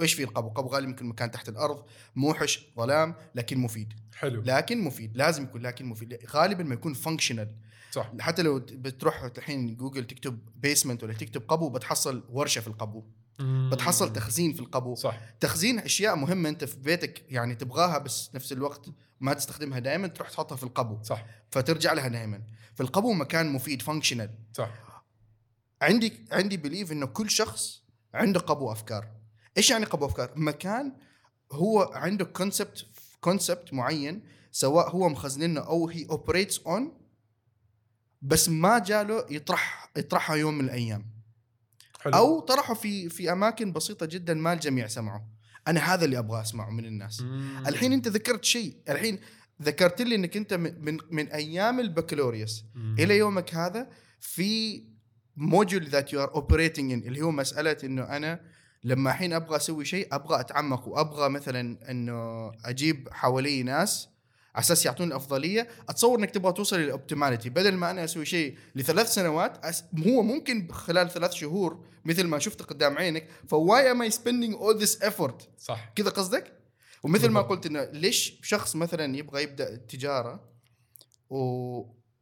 [0.00, 1.84] إيش في القبو؟ قبو غالبا يمكن مكان تحت الأرض
[2.16, 3.92] موحش ظلام لكن مفيد.
[4.14, 4.42] حلو.
[4.42, 5.16] لكن مفيد.
[5.16, 6.18] لازم يكون لكن مفيد.
[6.30, 7.54] غالبا ما يكون functional
[7.90, 8.12] صح.
[8.20, 13.04] حتى لو بتروح الحين جوجل تكتب basement ولا تكتب قبو بتحصل ورشة في القبو.
[13.40, 14.94] بتحصل تخزين في القبو.
[14.94, 15.20] صح.
[15.40, 18.86] تخزين أشياء مهمة أنت في بيتك يعني تبغاها بس نفس الوقت
[19.20, 21.02] ما تستخدمها دائما تروح تحطها في القبو.
[21.02, 21.24] صح.
[21.50, 22.42] فترجع لها دائما.
[22.74, 24.70] فالقبو مكان مفيد functional صح.
[25.82, 27.82] عندي عندي belief إنه كل شخص
[28.14, 29.08] عنده قبو أفكار.
[29.56, 30.92] إيش يعني قبو أفكار؟ مكان
[31.52, 32.86] هو عنده concept
[33.20, 34.22] concept معين
[34.52, 36.92] سواء هو مخزنينه أو هي operates on
[38.22, 41.15] بس ما جاله يطرح يطرحها يوم من الأيام.
[42.12, 42.18] حلو.
[42.18, 45.26] أو طرحه في في أماكن بسيطة جدا ما الجميع سمعه
[45.68, 47.20] أنا هذا اللي أبغى أسمعه من الناس.
[47.20, 47.64] مم.
[47.66, 48.76] الحين أنت ذكرت شيء.
[48.88, 49.18] الحين
[49.62, 52.64] ذكرت لي إنك أنت من من, أيام البكالوريوس.
[52.98, 53.88] إلى يومك هذا
[54.20, 54.82] في
[55.36, 58.40] module that you are operating اللي هو مسألة إنه أنا
[58.84, 64.08] لما الحين أبغى أسوي شيء أبغى أتعمق وأبغى مثلا إنه أجيب حوالي ناس
[64.56, 68.56] على أساس يعطوني الأفضلية أتصور إنك تبغى توصل لل optimality بدل ما أنا أسوي شيء
[68.74, 69.66] لثلاث سنوات.
[70.06, 74.54] هو ممكن خلال ثلاث شهور مثل ما شفت قدام عينك ف why am I spending
[74.54, 76.52] all this effort صح كذا قصدك؟
[77.02, 77.40] ومثل ما.
[77.40, 80.40] قلت إنه ليش شخص مثلا يبغى يبدأ التجارة
[81.30, 81.36] و...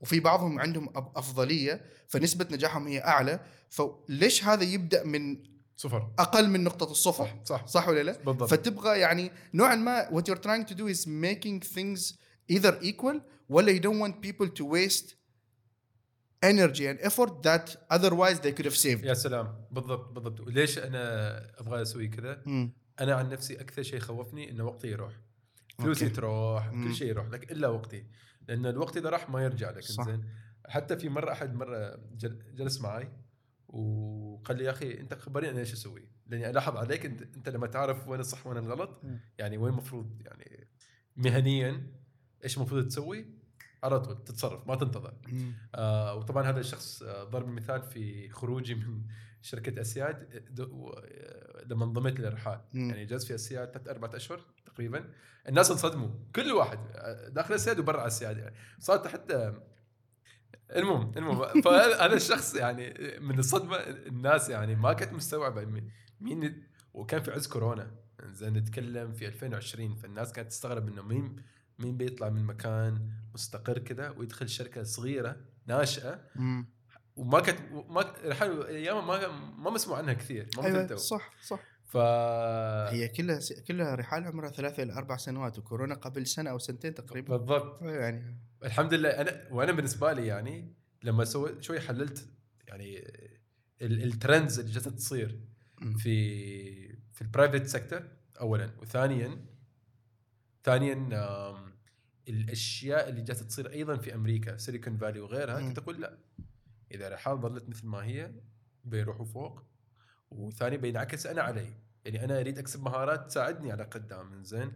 [0.00, 5.36] وفي بعضهم عندهم أفضلية فنسبة نجاحهم هي أعلى فليش هذا يبدأ من
[5.76, 10.08] صفر أقل من نقطة الصفر صح صح صح ولا لا؟ بالضبط فتبغى يعني نوعا ما
[10.08, 12.14] what you're trying to do is making things
[12.52, 15.14] either equal ولا you don't want people to waste
[16.44, 19.04] energy and effort that otherwise they could have saved.
[19.04, 21.00] يا سلام بالضبط بالضبط وليش أنا
[21.61, 22.42] أبغى أسوي كذا؟
[23.00, 25.12] أنا عن نفسي أكثر شيء خوفني إنه وقتي يروح
[25.78, 26.16] فلوسي أوكي.
[26.16, 26.85] تروح مم.
[26.88, 28.07] كل شيء يروح لكن إلا وقتي
[28.48, 30.04] لأن الوقت إذا راح ما يرجع لك صح.
[30.07, 30.24] زين
[30.68, 33.09] حتى في مرة أحد مرة جل- جلس معي
[33.68, 37.66] وقال لي يا أخي أنت خبرني أنا إيش أسوي؟ لأني ألاحظ عليك أنت, أنت لما
[37.66, 39.00] تعرف وين الصح وين الغلط.
[39.38, 40.68] يعني وين المفروض يعني
[41.16, 41.87] مهنيا
[42.44, 43.26] إيش المفروض تسوي؟
[43.83, 45.14] على طول تتصرف ما تنتظر.
[45.74, 49.02] آه وطبعا هذا الشخص آه ضرب مثال في خروجي من
[49.42, 50.44] شركة أسياد.
[50.61, 52.61] و- آه، لما انضميت للرحال.
[52.74, 55.04] يعني جلست في أسياد ثلاث أربع أشهر تقريبا.
[55.48, 58.54] الناس انصدموا كل واحد آه، داخل أسياد وبرا أسياد يعني.
[58.78, 59.54] صارت حتى
[60.76, 61.61] المهم المهم.
[61.64, 65.64] فهذا الشخص يعني من الصدمة الناس يعني ما كانت مستوعبة
[66.20, 66.62] مين
[66.94, 67.94] وكان في عز كورونا.
[68.24, 71.37] زين نتكلم في 2020 فالناس كانت تستغرب إنه مين
[71.78, 76.66] مين بيطلع من مكان مستقر كذا ويدخل شركة صغيرة ناشئة؟ مم.
[77.16, 77.58] وما كانت
[77.88, 81.60] ما رحال أيام ما ما مسموع عنها كثير ما تو صح صح.
[81.84, 86.94] ف هي كلها كلها رحال عمرها ثلاثة إلى أربع سنوات وكورونا قبل سنة أو سنتين
[86.94, 87.37] تقريبا.
[87.37, 87.82] بالضبط.
[87.82, 88.37] يعني.
[88.64, 92.28] الحمد لله أنا وأنا بالنسبة لي يعني لما سويت شوي حللت
[92.68, 92.98] يعني
[93.82, 95.40] ال- ال trends اللي جالسة تصير.
[95.96, 98.02] في في ال private sector
[98.40, 99.44] اولا وثانيا
[100.64, 101.09] ثانيا
[102.29, 105.61] الأشياء اللي جالسة تصير أيضا في أمريكا سيليكون فالي وغيرها.
[105.61, 106.18] كنت أقول لا.
[106.92, 108.33] إذا الحال ظلت مثل ما هي
[108.85, 109.62] بيروحوا فوق.
[110.31, 111.74] وثاني بينعكس أنا علي.
[112.05, 114.72] يعني أنا أريد أكسب مهارات تساعدني على قدام زين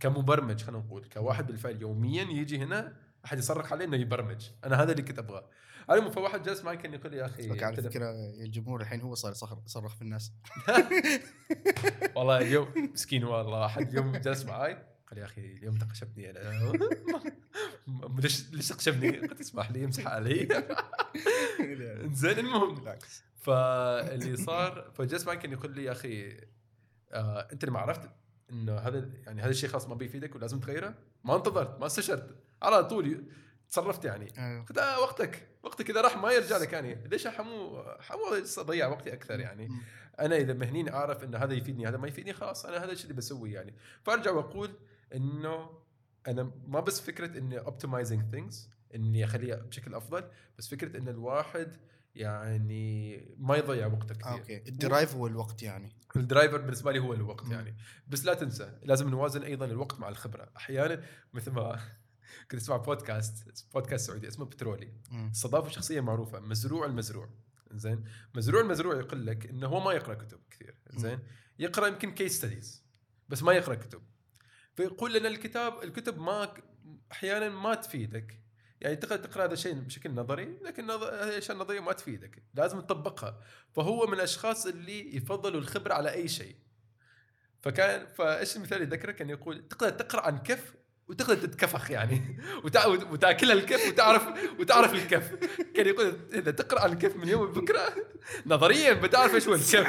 [0.00, 4.50] كمبرمج خلينا نقول كواحد بالفعل يوميا يجي هنا أحد يصرخ عليه إنه يبرمج.
[4.64, 5.50] أنا هذا اللي كنت أبغاه.
[5.88, 8.10] على المهم فواحد جالس معي كان يقول لي يا أخي على فكرة
[8.44, 9.32] الجمهور الحين هو صار
[9.66, 10.32] يصرخ في الناس.
[12.16, 14.95] والله اليوم مسكين والله أحد اليوم جلس معاي.
[15.16, 16.72] يا أخي اليوم انت قشبتني أنا
[18.22, 20.48] ليش ليش تقشبني؟ قلت اسمح لي امسح علي.
[22.12, 22.84] زين المهم.
[23.40, 26.36] فاللي صار فجلس معي كان يقول لي يا أخي
[27.12, 28.10] آه أنت لما عرفت
[28.50, 32.84] إنه هذا يعني هذا الشيء خلاص ما بيفيدك ولازم تغيره ما انتظرت ما استشرت على
[32.84, 33.24] طول
[33.70, 34.32] تصرفت يعني.
[34.38, 34.64] أيوه.
[34.64, 37.08] قلت آه وقتك وقتك إذا راح ما يرجع لك يعني.
[37.08, 39.68] ليش همو همو اضيع وقتي أكثر يعني.
[40.20, 43.16] أنا إذا مهنيني أعرف ان هذا يفيدني هذا ما يفيدني خلاص أنا هذا الشيء اللي
[43.16, 43.74] بسويه يعني.
[44.02, 44.70] فأرجع وأقول
[45.14, 45.70] إنه
[46.28, 50.24] أنا ما بس فكرة إني optimizing things إني أخليها بشكل أفضل
[50.58, 51.76] بس فكرة إن الواحد
[52.14, 54.32] يعني ما يضيع وقته كثير.
[54.32, 54.56] okay.
[54.56, 55.96] ال drive هو الوقت يعني.
[56.16, 57.52] ال driver بالنسبة لي هو الوقت مم.
[57.52, 57.76] يعني.
[58.08, 60.50] بس لا تنسى لازم نوازن أيضا الوقت مع الخبرة.
[60.56, 61.80] أحيانا مثل ما
[62.50, 64.92] كنت أسمع podcast podcast سعودي اسمه بترولي.
[65.32, 67.30] استضافوا شخصية معروفة مزروع المزروع.
[67.70, 70.78] زين مزروع المزروع يقول لك إنه هو ما يقرأ كتب كثير.
[70.96, 71.18] زين
[71.58, 72.84] يقرأ يمكن case studies
[73.28, 74.02] بس ما يقرأ كتب.
[74.76, 76.54] فيقول لنا الكتاب الكتب ما
[77.12, 78.40] أحيانا ما تفيدك.
[78.80, 82.42] يعني تقدر تقرأ هذا الشيء بشكل نظري لكن الاشياء النظريه ما تفيدك.
[82.54, 83.40] لازم تطبقها.
[83.72, 86.56] فهو من الأشخاص اللي يفضلوا الخبرة على أي شيء.
[87.60, 90.74] فكان فإيش المثال اللي ذكره كان يقول تقدر تقرأ عن كف
[91.08, 92.38] وتقدر تتكفخ يعني.
[92.64, 92.86] وتع...
[92.86, 94.22] وتأكلها الكف وتعرف
[94.58, 95.30] وتعرف الكف
[95.74, 97.94] كان يقول إذا تقرأ الكف من يوم بكره
[98.46, 99.86] نظريا بتعرف إيش هو الكف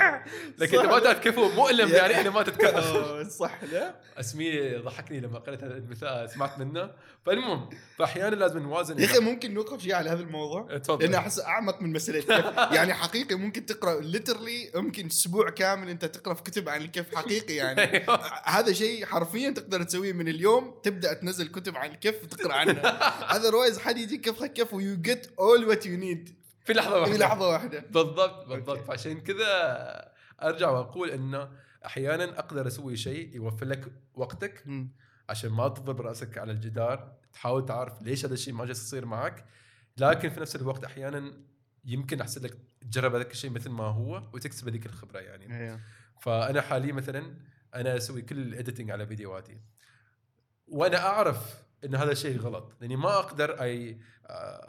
[0.58, 3.28] لكن إذا ما تعرف كيف هو مؤلم يعني انه ما تتكفخ.
[3.30, 6.92] صح لا؟ أسمي ضحكني لما قرأت هذا المثال سمعت منه.
[7.26, 9.00] فالمهم فاحيانا لازم نوازن.
[9.00, 11.06] يا أخي ممكن نوقف شيء على هذا الموضوع؟ تفضل.
[11.06, 12.24] لأن أحس أعمق من مسألة
[12.76, 17.54] يعني حقيقي ممكن تقرأ literally ممكن أسبوع كامل أنت تقرأ في كتب عن الكف حقيقي
[17.56, 18.06] يعني.
[18.58, 22.90] هذا شيء حرفيا تقدر تسويه من اليوم تبدأ تنزل كتب عن الكف وتقرا عنها.
[23.36, 27.14] otherwise حد يجيك يكفخك كف و you get all what you need في لحظة واحدة.
[27.14, 27.80] في لحظة واحدة.
[27.80, 28.78] بالضبط بالضبط.
[28.78, 30.12] فعشان كذا
[30.44, 31.50] أرجع وأقول إنه
[31.86, 34.64] أحيانا أقدر أسوي شيء يوفر لك وقتك.
[35.30, 37.14] عشان ما تضرب رأسك على الجدار.
[37.34, 39.46] تحاول تعرف ليش هذا الشيء ما جالس يصير معك.
[39.98, 41.34] لكن في نفس الوقت أحيانا
[41.86, 45.58] يمكن أحسن لك تجرب هذاك الشيء مثل ما هو وتكسب هذيك الخبرة يعني.
[45.58, 45.80] أيوه.
[46.22, 47.34] فأنا حاليا مثلا
[47.76, 49.58] أنا أسوي كل الايديتنج على فيديوهاتي.
[50.68, 54.00] وأنا أعرف إن هذا الشيء غلط لأني ما أقدر أي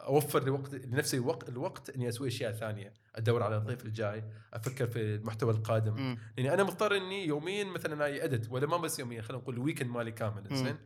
[0.07, 5.15] أوفر لوقت لنفسي وقت الوقت إني أسوي أشياء ثانية أدور على الضيف الجاي أفكر في
[5.15, 6.17] المحتوى القادم مم.
[6.37, 9.59] لأني أنا مضطر إني يوميا مثلا I edit ولا ما بس يوميا خلينا نقول ال
[9.59, 10.43] weekend مالي كامل.
[10.51, 10.77] زين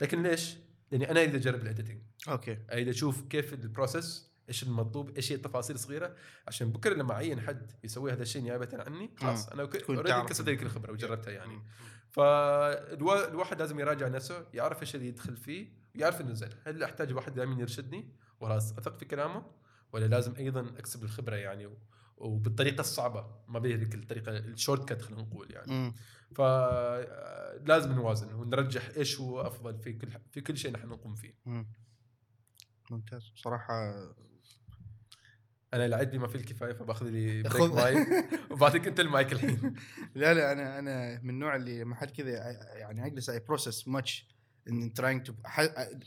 [0.00, 0.56] لكن ليش؟
[0.90, 5.32] لأني أنا أريد أجرب ال editing okay أريد أشوف كيف ال process إيش المطلوب إيش
[5.32, 6.14] هي التفاصيل الصغيرة
[6.48, 10.28] عشان بكرة لما أعين حد يسوي هذا الشيء نيابه عني خلاص أنا already.
[10.28, 11.62] كسبت ذيك الخبرة وجربتها يعني.
[12.16, 16.48] فالواحد لازم يراجع نفسه يعرف إيش اللي يدخل فيه ويعرف إنه زين.
[16.66, 19.46] هل أحتاج واحد دائما يرشدني؟ وخلاص أثق في كلامه
[19.92, 21.70] ولا لازم أيضا أكسب الخبرة يعني
[22.16, 25.94] وبالطريقة الصعبة ما بهذيك الطريقة ال shortcut خلينا نقول يعني.
[26.34, 31.34] فلازم نوازن ونرجح إيش هو أفضل في كل في كل شيء نحن نقوم فيه.
[31.46, 31.66] مم.
[32.90, 33.32] ممتاز.
[33.36, 33.94] صراحة
[35.74, 37.72] أنا العد بما فيه الكفاية فباخذ لي break.
[37.72, 38.08] mic
[38.50, 39.74] وبعطيك أنت المايك الحين.
[40.14, 42.30] لا لا أنا أنا من النوع اللي لما حد كذا
[42.74, 44.26] يعني اجلس I process much
[44.68, 45.32] and trying to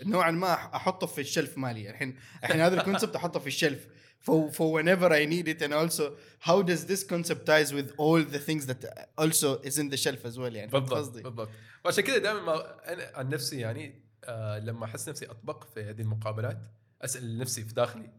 [0.05, 1.89] نوعا ما أحطه في ال shelf مالي.
[1.89, 3.87] الحين الحين هذا ال concept أحطه في ال shelf
[4.21, 6.03] for for whenever I need it and also
[6.39, 8.79] how does this concept ties with all the things that
[9.17, 10.71] also is in the shelf as well يعني.
[10.71, 11.21] بالضبط قصدي.
[11.23, 11.49] بالضبط.
[11.85, 16.01] وعشان كذا دائما ما أنا عن نفسي يعني آه لما أحس نفسي أطبق في هذه
[16.01, 16.59] المقابلات
[17.01, 18.09] أسأل نفسي في داخلي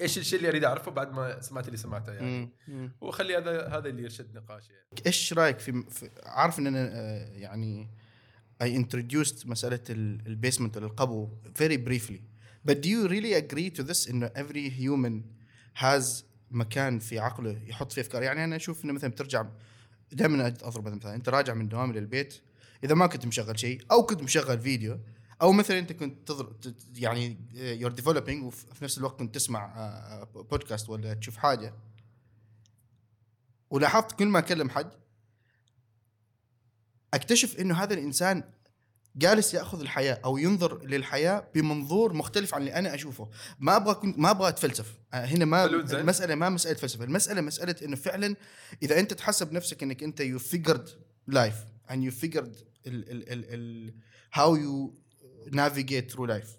[0.00, 2.50] إيش الشيء اللي أريد أعرفه بعد ما سمعت اللي سمعته يعني.
[3.00, 4.86] واخلي هذا هذا اللي يرشد نقاش يعني.
[5.06, 7.88] إيش رأيك في, في عارف إن أنا آه، يعني
[8.62, 11.28] I introduced مسألة ال basement ولا القبو
[11.58, 12.20] very briefly.
[12.68, 15.22] But do you really agree to this إنه every human
[15.82, 19.46] has مكان في عقله يحط فيه أفكار؟ يعني أنا أشوف إنه مثلا بترجع
[20.12, 22.34] دائما أضرب هذا مثلا أنت راجع من دوام للبيت
[22.84, 24.98] إذا ما كنت مشغل شيء أو كنت مشغل فيديو
[25.42, 30.24] أو مثلا أنت كنت تضرب ت- يعني you're developing وفي نفس الوقت كنت تسمع آه،
[30.34, 31.74] بودكاست ولا تشوف حاجة.
[33.70, 34.90] ولاحظت كل ما أكلم حد
[37.14, 38.42] أكتشف إنه هذا الإنسان
[39.16, 43.30] جالس يأخذ الحياة أو ينظر للحياة بمنظور مختلف عن اللي أنا أشوفه.
[43.58, 44.94] ما أبغى كنت ما أبغى أتفلسف.
[45.14, 45.64] آه، هنا ما.
[45.64, 48.36] المسألة ما مسألة فلسفة المسألة مسألة إنه فعلا
[48.82, 50.88] إذا أنت تحسب نفسك إنك أنت you figured
[51.26, 51.54] life
[51.88, 53.94] and you figured ال ال ال ال
[54.36, 54.96] how you
[55.50, 56.50] navigate through life.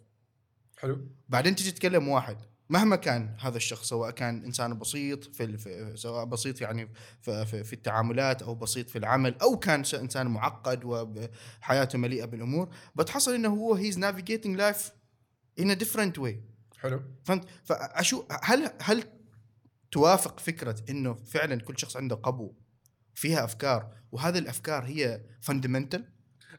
[0.78, 1.08] حلو.
[1.30, 2.38] بعدين تجي تكلم واحد.
[2.69, 6.89] مهما كان هذا الشخص سواء كان إنسان بسيط في, سواء بسيط يعني
[7.21, 12.69] في, في, في التعاملات أو بسيط في العمل أو كان إنسان معقد وحياته مليئة بالأمور
[12.95, 14.91] بتحصل إنه هو he's navigating life
[15.62, 16.36] in a different way.
[16.78, 17.02] حلو.
[17.26, 19.04] فهمت؟ فاشو هل هل
[19.91, 22.54] توافق فكرة إنه فعلا كل شخص عنده قبو
[23.15, 26.10] فيها أفكار وهذه الأفكار هي fundamental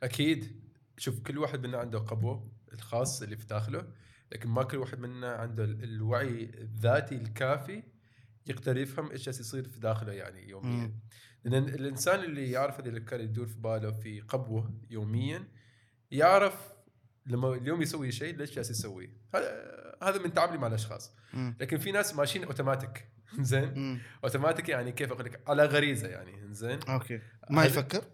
[0.02, 0.67] أكيد.
[0.98, 3.86] شوف كل واحد منا عنده قبوه الخاص اللي في داخله
[4.32, 7.82] لكن ما كل واحد منا عنده ال- الوعي الذاتي الكافي
[8.46, 10.94] يقدر يفهم إيش يصير في داخله يعني يوميا.
[11.44, 15.48] لأن الإنسان اللي يعرف هذه الافكار اللي تدور في باله في قبوه يوميا
[16.10, 16.72] يعرف
[17.26, 19.12] لما اليوم يسوي شيء ليش جالس يسويه
[20.02, 21.12] هذا من تعاملي مع الأشخاص.
[21.34, 23.08] لكن في ناس ماشيين أوتوماتيك.
[23.40, 24.00] زين.
[24.24, 26.54] أوتوماتيك يعني كيف أقول لك؟ على غريزة يعني.
[26.54, 27.20] زين؟ أوكي.
[27.50, 28.04] ما هذا- يفكر؟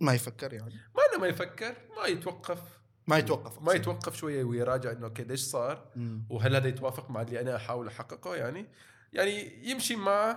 [0.00, 0.74] ما يفكر يعني.
[0.74, 2.62] ما ما يفكر ما يتوقف.
[3.06, 3.62] ما يتوقف.
[3.62, 5.92] ما يتوقف شوية ويراجع إنه okay ليش صار.
[6.30, 8.66] وهل هذا يتوافق مع اللي أنا أحاول أحققه؟ يعني
[9.12, 10.30] يعني يمشي مع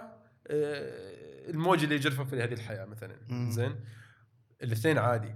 [0.47, 3.15] آه، الموج اللي يجرفه في هذه الحياة مثلا.
[3.49, 3.75] زين؟
[4.63, 5.35] الاثنين عادي.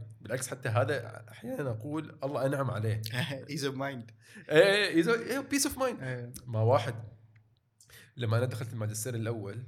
[0.50, 3.02] حتى هذا أحيانا أقول الله أنعم عليه.
[3.50, 4.12] ease of mind
[4.50, 6.96] إيه peace of mind ما واحد.
[8.18, 9.64] لما أنا دخلت الماجستير الأول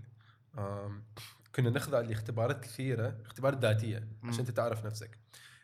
[1.56, 5.18] كنا نخضع لإختبارات كثيرة اختبارات ذاتية عشان انت تعرف نفسك.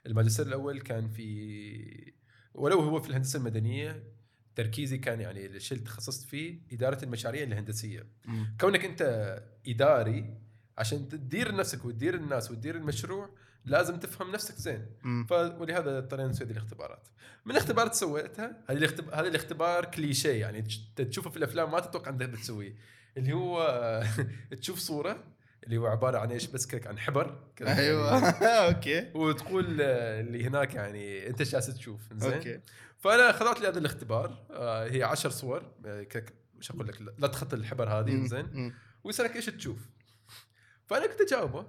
[0.07, 2.13] الماجستير الأول كان في
[2.53, 4.03] ولو هو في الهندسة المدنية
[4.55, 8.07] تركيزي كان يعني الشيء اللي تخصصت فيه إدارة المشاريع الهندسية.
[8.61, 9.01] كونك أنت
[9.67, 10.37] إداري
[10.77, 13.29] عشان تدير نفسك وتدير الناس وتدير المشروع
[13.65, 14.85] لازم تفهم نفسك زين.
[15.29, 17.07] ف ولهذا اضطرينا نسوي هذه الاختبارات.
[17.45, 22.11] من الاختبارات سويتها هذه الاختبار هذا الاختبار كليشيه يعني تش- تشوفه في الأفلام ما تتوقع
[22.11, 22.75] انك بتسويه.
[23.17, 24.03] اللي هو
[24.61, 25.23] تشوف صورة
[25.67, 28.11] اللي هو عبارة عن إيش؟ بس كذا عن حبر كذا أيوه.
[28.23, 29.11] يعني okay.
[29.15, 32.59] وتقول آه، اللي هناك يعني أنت إيش جالس تشوف؟ زين okay.
[32.97, 34.45] فأنا خذت لي هذا الاختبار.
[34.51, 35.71] آه، هي عشر صور.
[35.85, 38.25] آه، ك- إيش أقول لك لا نقط الحبر هذه.
[38.25, 38.73] زين.
[39.03, 39.89] ويسالك إيش تشوف.
[40.85, 41.67] فأنا كنت أجاوبه.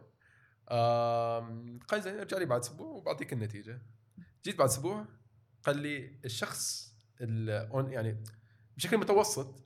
[1.88, 3.82] قال زين ارجع لي بعد أسبوع وبعطيك النتيجة.
[4.44, 5.04] جيت بعد أسبوع
[5.62, 8.22] قال لي الشخص يعني
[8.76, 9.64] بشكل متوسط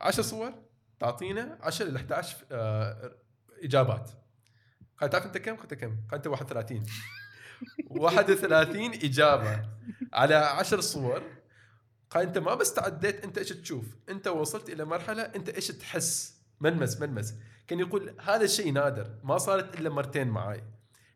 [0.00, 0.52] 10 صور
[1.00, 3.16] تعطينا 10 ل 11 آه،
[3.62, 4.10] إجابات.
[5.00, 6.82] قال تعرف أنت كم؟ قلت كم؟ قال أنت 31
[7.90, 9.68] 31 إجابة.
[10.12, 11.22] على 10 صور.
[12.10, 16.40] قال أنت ما بس تعديت أنت إيش تشوف؟ أنت وصلت إلى مرحلة أنت إيش تحس؟
[16.60, 17.34] ملمس ملمس.
[17.68, 19.18] كان يقول هذا الشيء نادر.
[19.24, 20.64] ما صارت إلا مرتين معي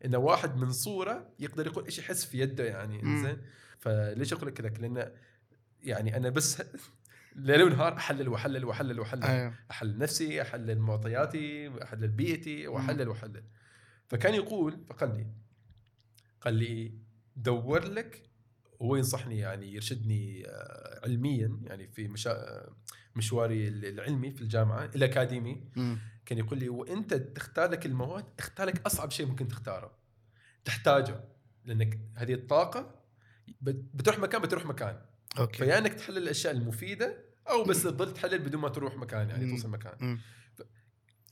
[0.05, 3.23] انه واحد من صورة يقدر يقول إيش يحس في يده يعني.
[3.23, 3.43] زين
[3.79, 5.13] فليش أقول لك كذا؟ لأن
[5.83, 6.63] يعني أنا بس
[7.35, 9.23] ليل ونهار أحلل وأحلل وأحلل وأحلل.
[9.25, 9.55] أيوه.
[9.71, 13.45] أحلل نفسي أحلل معطياتي أحلل بيئتي وأحلل وأحلل.
[14.09, 15.27] فكان يقول فقال لي
[16.41, 16.99] قال لي
[17.37, 18.31] دور لك
[18.83, 22.31] هو ينصحني يعني يرشدني آه، علميا يعني في مشا...
[22.31, 22.73] آه،
[23.17, 25.99] مشواري العلمي في الجامعة الاكاديمي مم.
[26.27, 29.99] كان يقول لي وإنت تختار لك المواد اختار لك أصعب شيء ممكن تختاره.
[30.65, 31.25] تحتاجه
[31.65, 33.01] لأنك هذه الطاقة
[33.61, 35.01] بت- بتروح مكان بتروح مكان.
[35.39, 39.51] أوكي فيا إنك تحلل الأشياء المفيدة أو بس تظل تحلل بدون ما تروح مكان يعني.
[39.51, 40.19] توصل مكان.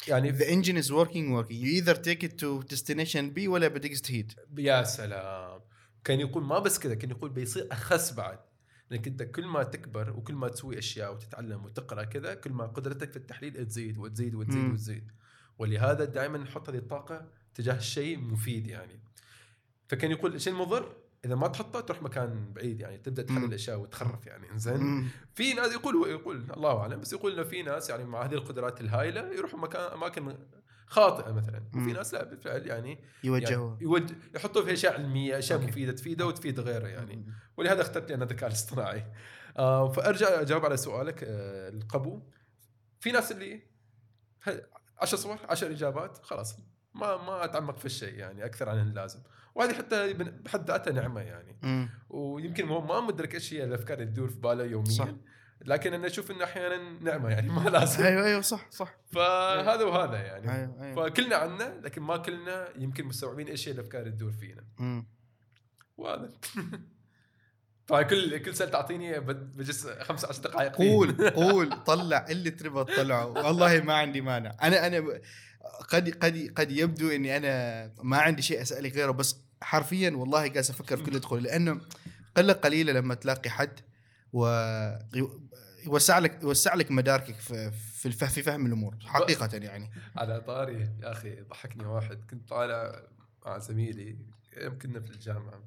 [0.09, 1.57] يعني The engine is working working.
[1.57, 4.33] You either take it to destination B ولا بدقست هيت.
[4.59, 5.61] يا سلام
[6.05, 8.39] كان يقول ما بس كذا كان يقول بيصير أخس بعد
[8.91, 13.11] لانك أنت كل ما تكبر وكل ما تسوي أشياء وتتعلم وتقرأ كذا كل ما قدرتك
[13.11, 14.73] في التحليل تزيد وتزيد وتزيد مم.
[14.73, 15.11] وتزيد
[15.59, 19.01] ولهذا دائما نحط هذه الطاقة تجاه الشيء مفيد يعني
[19.89, 23.53] فكان يقول الشيء المضر إذا ما تحطه تروح مكان بعيد يعني تبدأ تحلل مم.
[23.53, 25.11] اشياء وتخرف يعني إنزين.
[25.35, 28.35] في ناس يقول هو يقول الله أعلم بس يقول إنه في ناس يعني مع هذه
[28.35, 30.37] القدرات الهائلة يروحوا مكان أماكن
[30.87, 31.93] خاطئة مثلا وفي.
[31.93, 33.69] ناس لا بالفعل يعني يوجهوا.
[33.71, 34.13] يعني يوج...
[34.35, 35.71] يحطوا فيها أشياء علمية أشياء أوكي.
[35.71, 37.33] مفيدة تفيده وتفيد غيره يعني مم.
[37.57, 39.05] ولهذا اخترت لي أنا الذكاء الاصطناعي
[39.59, 42.21] آه فأرجع أجاوب على سؤالك آه القبو
[43.01, 43.61] في ناس اللي
[44.99, 46.57] 10 صور 10 إجابات خلاص
[46.95, 49.21] ما ما أتعمق في الشيء يعني أكثر عن اللازم
[49.55, 51.89] وهذه حتى بحد ذاتها نعمة يعني مم.
[52.11, 55.09] ويمكن هو ما مدرك إيش هي الأفكار اللي تدور في باله يوميا صح.
[55.65, 58.95] لكن أنا أشوف إنه أحيانا نعمة يعني ما لازم أيوه أيوه صح صح.
[59.13, 61.09] فهذا وهذا يعني أيوه أيوه.
[61.09, 65.07] فكلنا عنا لكن ما كلنا يمكن مستوعبين إيش هي الأفكار اللي تدور فينا مم.
[65.97, 66.31] وهذا
[67.87, 70.77] طبعا كل سنه تعطيني بد- بجلس 15 دقائق.
[70.77, 75.21] قول قول طلع اللي تبغى تطلعه والله ما عندي مانع أنا أنا
[75.89, 80.71] قد قد قد يبدو إني أنا ما عندي شيء أسألك غيره بس حرفيا والله جالس
[80.71, 81.81] أفكر في كل دخول لأنه
[82.37, 83.81] قلة قليلة لما تلاقي حد
[84.33, 84.47] و
[85.87, 89.91] يوسع لك يوسع لك مداركك في في الفهم في فهم الأمور حقيقة يعني.
[90.17, 92.25] على طاري يا أخي ضحكني واحد.
[92.31, 93.03] كنت طالع
[93.47, 94.19] مع زميلي
[94.57, 95.65] يوم كنا في الجامعة.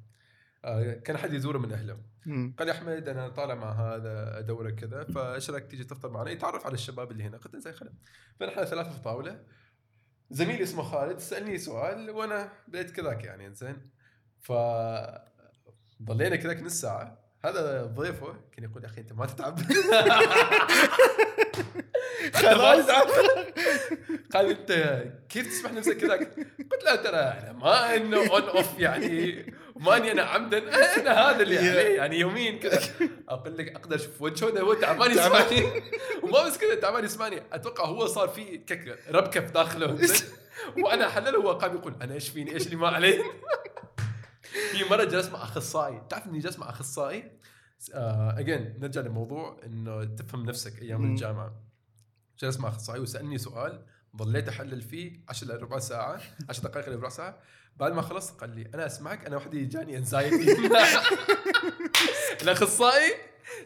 [0.64, 1.98] آه، كان أحد يزوره من أهله.
[2.26, 2.54] مم.
[2.58, 6.66] قال يا أحمد أنا طالع مع هذا أدورك كذا فإيش رأيك تيجي تفطر معنا؟ يتعرف
[6.66, 7.36] على الشباب اللي هنا.
[7.36, 7.92] قلت له زين خلاص.
[8.40, 9.40] فنحن ثلاثة في طاولة.
[10.30, 13.90] زميلي اسمه خالد سألني سؤال وأنا بديت كذاك يعني زين
[14.40, 14.52] ف
[16.02, 17.18] ضلينا كذاك نص ساعة.
[17.44, 19.58] هذا ضيفه كان يقول يا أخي أنت ما تتعب.
[22.42, 22.90] خلاص.
[24.34, 29.46] قال انت كيف تسمح نفسك كذا قلت له ترى أنا ما انه on off يعني
[29.76, 30.58] ماني أنا عمدا
[30.96, 32.80] أنا هذا اللي عليه يعني يومين كذا.
[33.28, 35.82] أقول لك أقدر أشوف وجهه هو تعبان يسمعني.
[36.22, 37.42] وما بس كذا تعبان يسمعني.
[37.52, 38.60] أتوقع هو صار في
[39.10, 39.98] ربكه في داخله؟
[40.78, 43.24] وأنا احلله هو قام يقول أنا إيش فيني؟ إيش اللي ما علي؟
[44.72, 46.02] في مرة جلست مع أخصائي.
[46.10, 47.30] تعرف إني جلست مع أخصائي؟
[47.94, 51.10] again نرجع لموضوع إنه تفهم نفسك أيام مم.
[51.10, 51.62] الجامعة.
[52.38, 53.84] جلست مع اخصائي وسألني سؤال
[54.16, 57.38] ظليت أحلل فيه 10 إلى ربع ساعة 10 دقائق إلى ربع ساعة.
[57.76, 60.56] بعد ما خلصت قال لي أنا أسمعك أنا وحدي جاني انزايتي
[62.42, 63.12] الأخصائي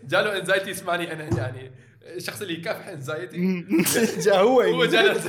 [0.05, 1.71] جاله انزايتي يسمعني أنا يعني
[2.03, 3.65] الشخص اللي يكافح انزايتي
[4.25, 5.27] جا هو هو جالس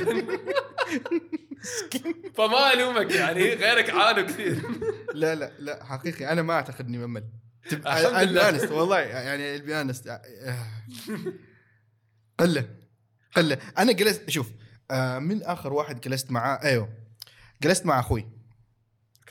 [2.36, 4.62] فما ألومك يعني غيرك عانوا كثير.
[5.14, 7.24] لا لا لا حقيقي أنا ما أعتقد إني ممل.
[7.70, 10.08] Honest، والله يعني البي honest.
[12.38, 12.68] قله
[13.36, 14.50] قله أنا جلست شوف
[14.90, 16.88] آه، من آخر واحد جلست معاه أيوه
[17.62, 18.28] جلست مع أخوي.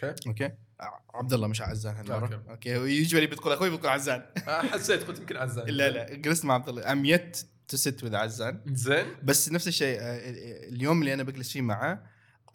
[0.03, 0.15] okay.
[0.27, 0.43] okay؟
[0.79, 2.43] ع- عبد الله مش عزان هالمرة.
[2.49, 2.49] okay.
[2.49, 2.69] okay
[3.01, 4.25] يجبري بتقول أخوي بتقول عزان.
[4.71, 5.65] حسيت قلت يمكن عزان.
[5.67, 6.91] لا لا جلست مع عبد الله.
[6.91, 8.61] I'm yet to sit with عزان.
[8.67, 9.05] زين.
[9.23, 10.17] بس نفس الشيء آه،
[10.69, 12.03] اليوم اللي أنا بجلس فيه معاه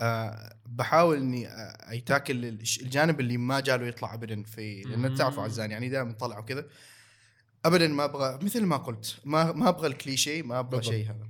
[0.00, 5.14] آه، بحاول إني آه، ي tackle الش- الجانب اللي ما جاله يطلع ابدا في لأن.
[5.14, 6.66] تعرفوا عزان يعني دائما طلع وكذا
[7.64, 10.82] ابدا ما أبغى مثل ما قلت ما ما أبغى الكليشيه ما أبغى.
[10.82, 11.28] شيء هذا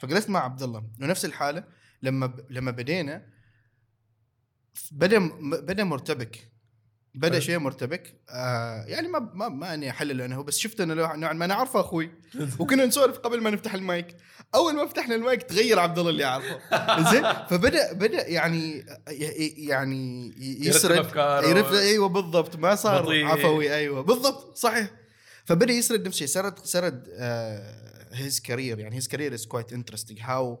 [0.00, 1.64] فجلست مع عبد الله ونفس الحالة
[2.02, 2.46] لما ب...
[2.50, 3.26] لما بدينا
[4.92, 5.18] بدأ
[5.60, 6.48] بدأ مرتبك
[7.14, 7.40] بدا حلو.
[7.40, 8.14] شيء مرتبك.
[8.30, 11.54] آه يعني ما ما ما أني أحلل أنا هو بس شفت إنه نوعا ما أنا
[11.54, 12.10] أعرفه أخوي.
[12.60, 14.16] وكنا نسولف قبل ما نفتح المايك.
[14.54, 16.60] أول ما فتحنا المايك تغير عبد الله اللي أعرفه.
[17.12, 18.86] زين؟ فبدا بدأ يعني
[19.68, 20.98] يعني يسرد.
[20.98, 21.46] أفكاره.
[21.46, 22.56] يرف أيوه بالضبط.
[22.56, 23.24] ما صار بطيء.
[23.26, 23.74] عفوي.
[23.74, 24.56] أيوه بالضبط.
[24.56, 24.90] صحيح.
[25.44, 26.28] فبدأ يسرد نفس الشيء.
[26.28, 27.08] سرد سرد
[28.12, 30.60] his career يعني his career is quite interesting how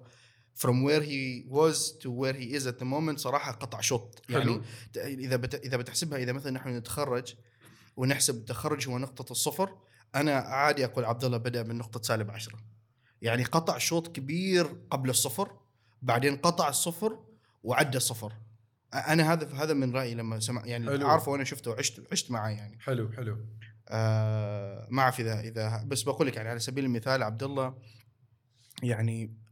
[0.54, 4.22] from where he was to where he is at the moment صراحة قطع شوط.
[4.28, 4.60] يعني
[4.96, 5.54] إذا بت...
[5.54, 7.34] إذا بتحسبها إذا مثلا نحن نتخرج
[7.96, 9.78] ونحسب التخرج هو نقطه الصفر
[10.14, 12.58] أنا عادي أقول عبد الله بدأ من نقطة سالب عشرة.
[13.22, 15.50] يعني قطع شوط كبير قبل الصفر
[16.02, 17.18] بعدين قطع الصفر
[17.62, 18.32] وعدى الصفر.
[18.94, 21.06] أنا هذا هذا من رأيي لما سمع يعني حلو.
[21.06, 22.78] اعرفه وأنا شفته وعشت عشت معاه يعني.
[22.80, 23.38] حلو حلو.
[23.88, 27.78] آه ما أعرف إذا إذا بس بقول لك يعني على سبيل المثال عبد الله
[28.82, 29.43] يعني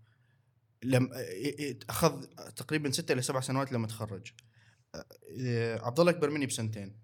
[0.85, 1.11] لم
[1.91, 2.25] أخذ
[2.57, 4.33] تقريبا ستة إلى سبع سنوات لما تخرج.
[4.95, 6.97] آه، عبد الله اكبر مني بسنتين.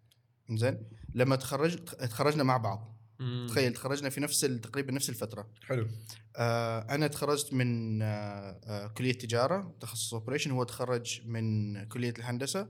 [0.50, 0.82] زين
[1.14, 2.98] لما تخرج تخرجنا مع بعض.
[3.18, 3.46] مم.
[3.50, 5.50] تخيل تخرجنا في نفس ال- تقريبا نفس الفترة.
[5.62, 5.88] حلو.
[6.36, 12.68] آه أنا تخرجت من آه آه كلية تجارة تخصص اوبريشن هو تخرج من كلية الهندسة.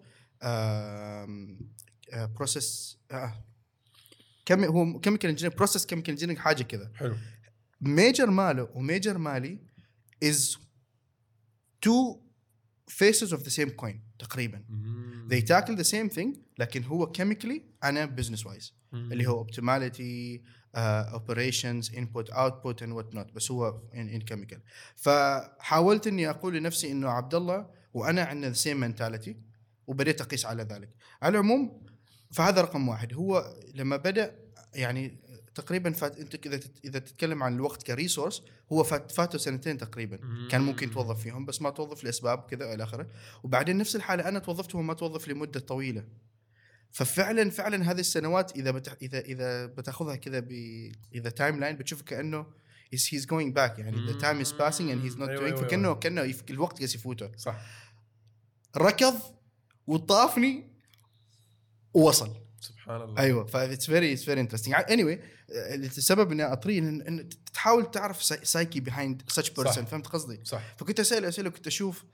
[2.36, 3.44] process آه
[4.44, 7.16] كم هو chemical engineer process chemical engineer حاجة كذا حلو.
[7.80, 9.58] major ماله و major مالي
[10.24, 10.58] is
[11.80, 12.20] two
[12.86, 14.64] faces of the same coin تقريبا.
[15.28, 20.42] they tackle the same thing لكن هو chemically أنا business wise اللي هو optimality
[20.74, 24.60] operations input output and what not بس هو in chemical
[24.96, 29.36] فحاولت إني أقول لنفسي إنه عبد الله وأنا عندنا the same mentality
[29.86, 30.90] وبديت أقيس على ذلك.
[31.22, 31.86] على العموم
[32.30, 33.14] فهذا رقم واحد.
[33.14, 34.38] هو لما بدأ
[34.74, 35.20] يعني
[35.60, 40.18] تقريبا فات انت اذا إذا تتكلم عن الوقت ك resource هو فات فاته سنتين تقريبا.
[40.50, 40.92] كان ممكن مم.
[40.92, 43.06] يتوظف فيهم بس ما توظف لأسباب كذا إلى آخره.
[43.42, 46.04] وبعدين نفس الحالة أنا توظفت وهو ما توظف لمدة طويلة.
[46.90, 50.52] ففعلا فعلا هذه السنوات إذا بتح إذا إذا بتأخذها كذا ب
[51.14, 52.46] إذا timeline بتشوف كأنه
[52.96, 55.56] is he's going back يعني the time is passing and he's not أيوة، doing أيوة،
[55.56, 55.98] فكأنه أيوة.
[55.98, 57.30] كأنه يف- الوقت قاعد يفوته.
[57.36, 57.60] صح.
[58.76, 59.14] ركض
[59.86, 60.64] وطافني
[61.94, 62.47] ووصل.
[62.60, 67.28] سبحان الله أيوه ف it's very it's very interesting اني السبب إني أطري ان إن
[67.54, 69.84] تحاول تعرف psyche behind such person.
[69.84, 72.04] فهمت قصدي؟ صح فكنت أسأل أسئلة كنت أشوف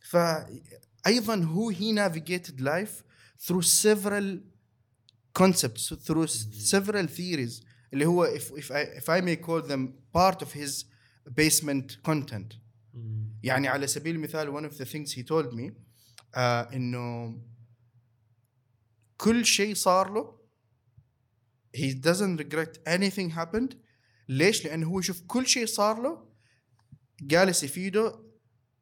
[0.00, 3.02] فايضا هو he navigated life
[3.46, 4.38] through several
[5.42, 6.26] concepts through
[6.74, 10.84] several theories اللي هو if, if, I, if I may call them part of his
[11.40, 12.56] basement content.
[13.42, 15.72] يعني على سبيل المثال one of the things he told me
[16.34, 17.34] آه إنه
[19.18, 20.38] كل شيء صار له
[21.76, 23.74] he doesn't regret anything happened
[24.28, 26.28] ليش؟ لأنه هو يشوف كل شيء صار له
[27.20, 28.20] جالس يفيده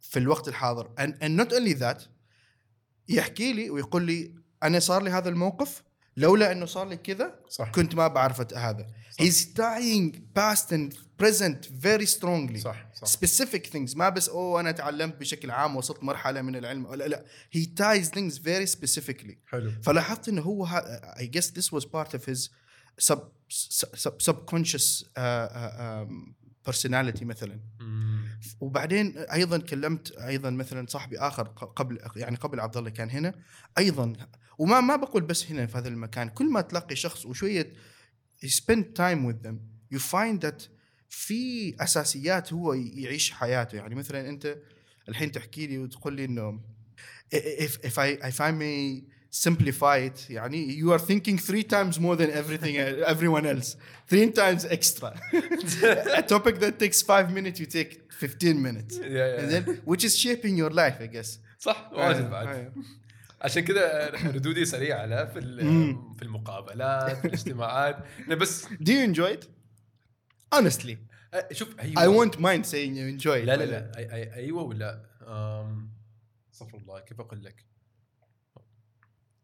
[0.00, 2.08] في الوقت الحاضر and, and not only that
[3.08, 5.82] يحكي لي ويقول لي أنا صار لي هذا الموقف
[6.16, 7.70] لولا إنه صار لي كذا صح.
[7.70, 8.86] كنت ما بعرف هذا.
[9.22, 12.58] he's tying past and present very strongly.
[12.58, 13.08] صح صح.
[13.08, 13.96] Specific things.
[13.96, 16.94] ما بس أوه أنا تعلمت بشكل عام وصلت مرحلة من العلم.
[16.94, 17.24] لا لا.
[17.56, 19.34] He ties things very specifically.
[19.46, 19.72] حلو.
[19.82, 20.66] فلاحظت إنه هو
[21.74, 22.48] was part of his
[23.00, 23.20] sub
[24.04, 26.34] sub subconscious uh, uh, um,
[26.68, 27.60] personality مثلا.
[27.80, 28.26] مم.
[28.60, 33.34] وبعدين أيضا كلمت أيضا مثلا صاحبي آخر قبل يعني قبل عبد الله كان هنا.
[33.78, 34.12] أيضا
[34.58, 37.72] وما ما بقول بس هنا في هذا المكان كل ما تلاقي شخص وشويه
[38.46, 39.56] spend time with them
[39.94, 40.62] you find that
[41.08, 44.58] في اساسيات هو يعيش حياته يعني مثلا انت
[45.08, 46.60] الحين تحكي لي وتقول لي انه
[47.34, 49.02] if, if I if I may
[49.48, 52.76] simplify it يعني you are thinking three times more than everything
[53.14, 53.76] everyone else
[54.10, 55.10] three times extra
[56.16, 59.40] a topic that takes five minutes you take 15 minutes Yeah, yeah.
[59.40, 62.72] and then which is shaping your life I guess صح واجد بعد.
[63.46, 65.40] عشان كذا ردودي سريعة لا في.
[66.16, 67.96] في المقابلات في الاجتماعات.
[68.26, 69.46] أنا بس do you enjoy it?
[70.54, 70.96] Honestly.
[71.34, 73.46] أه، شوف I أيوه won't mind saying you enjoy it.
[73.46, 73.92] لا لا لا.
[74.34, 75.06] أيوه ولا؟
[76.52, 77.66] استغفر الله كيف أقول لك؟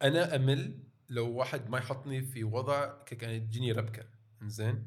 [0.03, 0.78] أنا أمل
[1.09, 4.05] لو واحد ما يحطني في وضع كان يجيني ربكة.
[4.42, 4.86] زين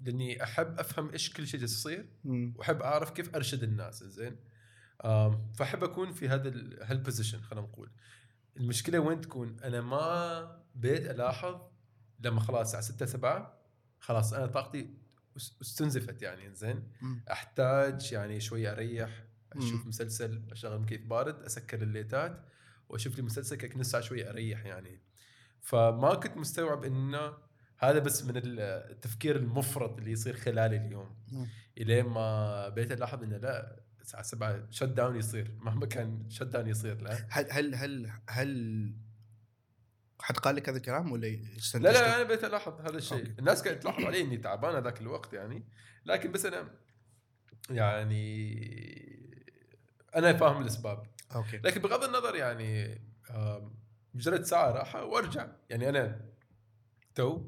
[0.00, 2.08] لأني أحب أفهم إيش كل شيء جالس يصير.
[2.24, 4.04] وأحب أعرف كيف أرشد الناس.
[4.04, 4.36] زين
[5.54, 7.90] فأحب أكون في هذا ال- هال position خلينا نقول
[8.56, 11.60] المشكلة وين تكون أنا ما بيت ألاحظ
[12.20, 13.60] لما خلاص الساعة 6 7
[13.98, 14.94] خلاص أنا طاقتي
[15.38, 16.92] أس- استنزفت يعني زين.
[17.30, 19.86] أحتاج يعني شوية أريح أشوف.
[19.86, 22.44] مسلسل أشغل مكيف بارد أسكر الليتات
[22.88, 25.02] وأشوف لي مسلسل quick نص ساعة شوية أريح يعني
[25.60, 27.32] فما كنت مستوعب إنه
[27.78, 31.16] هذا بس من التفكير المفرط اللي يصير خلال اليوم.
[31.78, 35.54] إلين ما بقيت ألاحظ إنه لا الساعة 7 shut down يصير.
[35.58, 37.26] مهما كان shut down يصير لا.
[37.30, 38.94] هل هل هل هل
[40.20, 43.18] حد قال لك هذا الكلام ولا لا استنتجته؟ لا أنا بقيت الاحظ هذا الشيء.
[43.18, 43.34] okay.
[43.38, 45.64] الناس كانت تلاحظ علي إني تعبان هذاك الوقت يعني.
[46.04, 46.70] لكن بس أنا
[47.70, 48.50] يعني
[50.16, 51.06] أنا فاهم الأسباب.
[51.34, 51.58] okay.
[51.58, 53.00] لكن بغض النظر يعني
[54.14, 55.48] مجرد ساعة راحة وأرجع.
[55.70, 56.30] يعني أنا
[57.14, 57.46] تو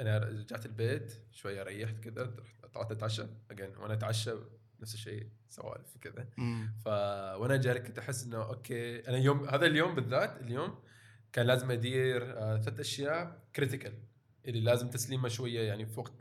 [0.00, 2.36] أنا رجعت البيت شوية ريحت كذا
[2.74, 4.32] طلعت اتعشى وأنا أتعشى
[4.82, 6.26] نفس الشيء سوالف كذا.
[6.84, 6.86] ف
[7.40, 10.78] وأنا جاي كنت أحس إنه okay أنا يوم هذا اليوم بالذات اليوم
[11.32, 13.92] كان لازم أدير آه، ثلاث أشياء critical
[14.46, 16.12] اللي لازم تسليمها شوية يعني في وقت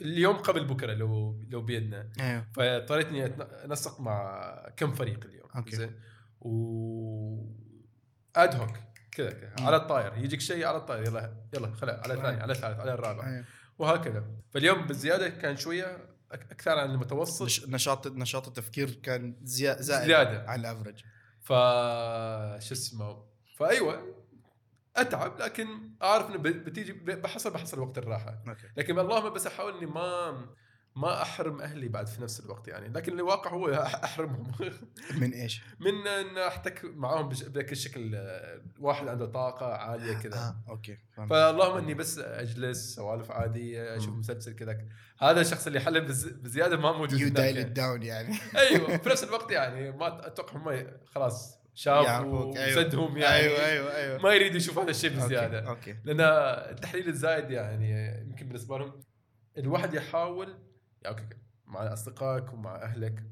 [0.00, 2.08] اليوم قبل بكرة لو لو بيدنا.
[2.20, 2.46] أيوه.
[2.54, 3.26] فاضطريت إني
[3.64, 5.48] أنسق مع كم فريق اليوم.
[5.56, 5.76] okay.
[5.76, 6.00] زين.
[6.40, 7.46] و
[8.36, 8.76] ad hoc
[9.12, 9.54] كذا كذا.
[9.66, 10.24] على الطاير.
[10.24, 13.44] يجيك شيء على الطاير يلا يلا خلا على الثاني على الثالث على الرابع أيوة.
[13.78, 14.24] وهكذا.
[14.50, 17.42] فاليوم بالزيادة كان شوية أكثر عن المتوسط.
[17.42, 20.44] نش- نشاط نشاط التفكير كان زيا- زائد زيادة.
[20.50, 20.98] عن ال average
[21.40, 21.48] ف
[22.64, 23.24] شو اسمه
[23.58, 24.14] فأيوة
[24.96, 25.66] أتعب لكن
[26.02, 28.42] أعرف إنه بتيجي بحصل بحصل وقت الراحة.
[28.48, 28.66] okay.
[28.76, 30.46] لكن اللهم بس أحاول إني ما
[30.96, 32.88] ما أحرم أهلي بعد في نفس الوقت يعني.
[32.88, 33.68] لكن الواقع هو
[34.04, 34.52] أحرمهم.
[35.20, 40.34] من إيش؟ من إن أحتك معاهم بذاك الشكل آه، واحد عنده طاقة عالية كذا.
[40.36, 40.98] آه okay.
[41.16, 41.30] فهمت.
[41.30, 44.14] فاللهم إني بس أجلس سوالف عادية أشوف.
[44.14, 44.78] مسلسل كذا
[45.18, 47.70] هذا الشخص اللي حل بز- بزيادة ما موجود you dial يعني.
[47.70, 48.34] down يعني.
[48.56, 48.96] أيوه.
[48.96, 52.78] في نفس الوقت يعني ما أتوقع هم خلاص شافوا أيوة.
[52.78, 53.34] وسدهم يعني.
[53.36, 54.18] أيوه أيوه أيوه.
[54.22, 55.68] ما يريد يشوف هذا الشيء okay، بزيادة.
[55.68, 55.96] okay.
[56.04, 56.20] لأن
[56.70, 59.00] التحليل الزايد يعني يمكن بالنسبة لهم
[59.58, 60.58] الواحد يحاول
[61.04, 61.28] يعني
[61.66, 63.22] مع أصدقائك ومع أهلك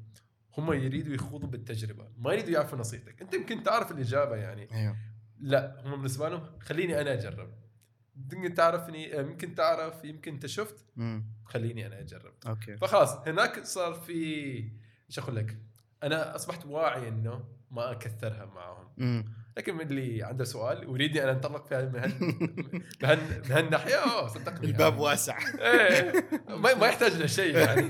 [0.57, 2.07] هم يريدوا يخوضوا بالتجربة.
[2.17, 3.21] ما يريدوا يعرفوا نصيحتك.
[3.21, 4.75] أنت يمكن تعرف الإجابة يعني.
[4.75, 4.97] أيوه.
[5.39, 7.53] لا هم بالنسبة لهم خليني أنا أجرب.
[8.33, 10.85] يمكن تعرفني يمكن تعرف يمكن أنت شفت.
[11.45, 12.33] خليني أنا أجرب.
[12.47, 12.77] أوكي.
[12.77, 14.13] فخلاص هناك صار في
[15.09, 15.57] إيش أقول لك؟
[16.03, 18.87] أنا أصبحت واعي إنه ما أكثرها معهم.
[18.97, 19.40] مم.
[19.57, 22.11] لكن من اللي عنده سؤال ويريدني أنا أنطلق في هال- بهال
[23.01, 25.03] بهال بهالناحيه آه صدقني الباب يعني.
[25.03, 25.37] واسع.
[25.59, 27.81] إيه ما, ما يحتاج لشيء يعني.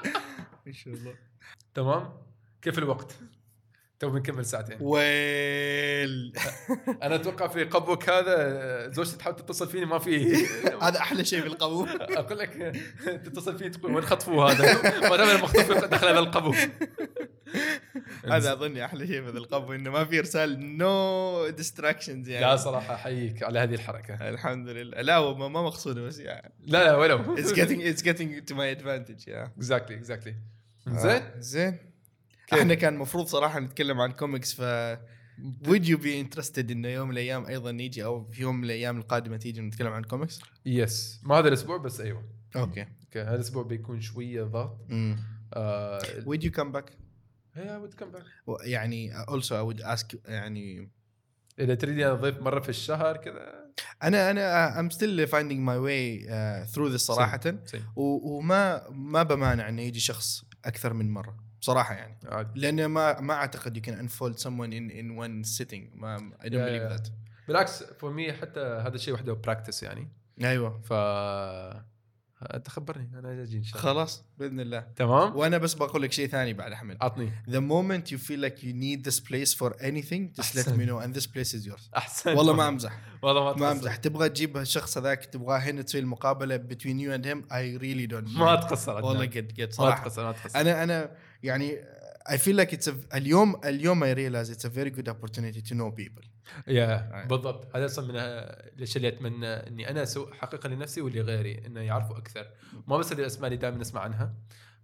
[0.66, 1.14] ما شاء الله.
[1.74, 2.12] تمام؟
[2.62, 3.14] كيف الوقت؟
[3.98, 4.76] تو بنكمل ساعتين.
[4.80, 6.32] well.
[7.02, 10.34] أنا أتوقع في قبوك هذا زوجتي تحاول تتصل فيني ما في.
[10.82, 12.76] هذا أحلى شيء بالقبو أقول لك
[13.24, 16.54] تتصل فيني تقول وين خطفوا هذا؟ ما دام المخطوف دخل هذا القبو.
[18.32, 22.46] هذا أظني أحلى شيء في القبو إنه ما في إرسال no distractions يعني.
[22.46, 24.28] لا صراحة أحييك على هذه الحركة.
[24.28, 25.00] الحمد لله.
[25.00, 26.52] لا ما ما مقصودة بس يعني.
[26.66, 29.50] لا لا ولو it's getting it's getting to my advantage yeah.
[29.56, 30.34] exactly exactly
[30.88, 31.22] زين.
[31.38, 31.78] زين؟
[32.52, 34.62] إحنا كان المفروض صراحة نتكلم عن كوميكس ف
[35.38, 38.98] would you be interested إنه يوم من الأيام أيضا نيجي أو في يوم من الأيام
[38.98, 42.24] القادمة تيجي نتكلم عن comics؟ yes ما هذا الأسبوع بس أيوه.
[42.56, 42.80] okay.
[42.80, 44.86] okay هذا الأسبوع بيكون شوية ضغط.
[44.90, 45.16] امم
[45.54, 46.92] آه would you come back؟
[47.58, 48.24] باك
[48.60, 50.90] يعني also I would ask يعني
[51.58, 53.68] إذا تريدني اضيف مرة في الشهر كذا.
[54.02, 57.40] أنا أنا I'm still finding my way uh, through this صراحة.
[57.64, 57.82] see.
[57.96, 61.36] و- وما ما بمانع انه يجي شخص أكثر من مرة.
[61.60, 62.18] بصراحه يعني.
[62.26, 62.60] عادي.
[62.60, 65.96] لأن ما ما أعتقد you can unfold someone in in one sitting.
[65.96, 66.96] ما I don't يا- believe يا.
[66.96, 67.10] that.
[67.48, 70.08] بالعكس for me حتى هذا الشيء وحده practice يعني.
[70.42, 70.80] أيوه.
[70.80, 70.92] ف
[72.42, 73.92] انت خبرني أنا أجي إن شاء الله.
[73.92, 74.80] خلاص بإذن الله.
[74.96, 76.96] تمام؟ وأنا بس بقول لك شيء ثاني بعد أحمد.
[77.00, 77.32] عطني.
[77.48, 80.76] The moment you feel like you need this place for anything just let أحسن.
[80.76, 81.90] me know and this place is yours.
[81.96, 82.36] أحسن.
[82.36, 82.92] والله ما أمزح.
[83.22, 83.96] والله ما ما أمزح.
[83.96, 88.38] تبغى تجيب الشخص هذاك تبغاه هنا تسوي المقابلة between you and him I really don't
[88.38, 88.60] ما mind.
[88.68, 90.02] تقصر والله قد قد ما صراحة.
[90.04, 90.60] تقصر ما تقصر.
[90.60, 91.10] أنا أنا
[91.42, 91.78] يعني
[92.28, 95.74] I feel like it's a, اليوم اليوم I realize it's a very good opportunity to
[95.74, 96.24] know people.
[96.68, 97.76] يا بالضبط.
[97.76, 102.46] هذا أصلا من الأشياء اللي أتمنى إني أنا أسوي احققها لنفسي ولغيري إنه يعرفوا أكثر.
[102.86, 104.34] ما بس الاسماء اللي دائما نسمع عنها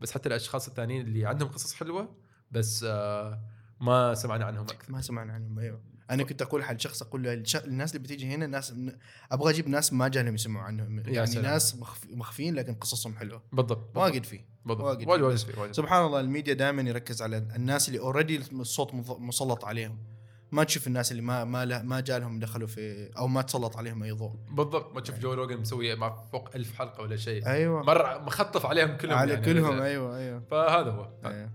[0.00, 2.16] بس حتى الأشخاص الثانيين اللي عندهم قصص حلوة
[2.50, 3.42] بس آه،
[3.80, 4.92] ما سمعنا عنهم أكثر.
[4.92, 5.80] ما سمعنا عنهم أيوه.
[6.10, 8.74] أنا كنت أقول حق شخص أقول له الناس اللي بتيجي هنا ناس
[9.32, 10.98] أبغى أجيب ناس ما جالهم يسمعوا عنهم.
[11.06, 11.44] يعني سلام.
[11.44, 13.42] ناس مخف- مخفيين لكن قصصهم حلوة.
[13.52, 13.96] بالضبط.
[13.96, 15.06] واجد فيه بالضبط.
[15.08, 15.36] واجد.
[15.36, 19.98] فيه، سبحان الله الميديا دائما يركز على الناس اللي already الصوت مسلط عليهم.
[20.54, 24.02] ما تشوف الناس اللي ما ما له ما جالهم دخلوا في أو ما تسلط عليهم
[24.02, 24.32] أي ضوء.
[24.50, 27.46] بالضبط ما تشوف Joe Rogan مسوي مع فوق ألف حلقة ولا شيء.
[27.46, 27.82] أيوه.
[27.82, 29.84] مرة مخطف عليهم كلهم على يعني كلهم مثلاً.
[29.84, 30.42] أيوه أيوه.
[30.50, 31.08] فهذا هو.
[31.26, 31.50] أيوة.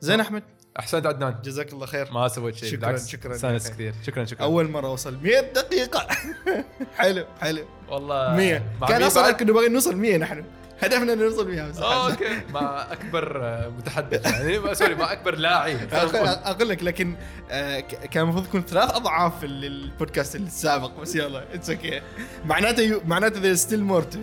[0.00, 0.42] زين أحمد.
[0.78, 1.40] أحسنت عدنان.
[1.42, 2.12] جزاك الله خير.
[2.12, 3.34] ما سويت شيء شكراً، بالعكس شكراً.
[3.34, 3.94] استانس كثير.
[4.06, 4.42] شكرا شكرا.
[4.42, 6.06] أول مرة أوصل 100 دقيقة.
[6.98, 7.64] حلو حلو.
[7.88, 10.44] والله 100 مع كان أصلا؟ كنا باغيين نوصل 100 نحن.
[10.82, 12.40] هدفنا إنه نوصل 100 بس okay.
[12.54, 15.76] مع أكبر آه، متحدث يعني sorry مع أكبر لاعب.
[15.92, 17.14] أقول لك لكن
[17.50, 22.00] آه، كان المفروض يكون ثلاث أضعاف ال- البودكاست السابق بس يلا it's okay
[22.44, 24.18] معناته معناته there's still more to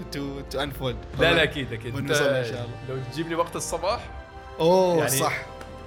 [0.52, 1.96] to unfold لا لا أكيد أكيد.
[1.98, 2.68] إن شاء الله.
[2.90, 4.00] لو تجيب لي وقت الصباح
[4.60, 5.34] أوه يعني صح.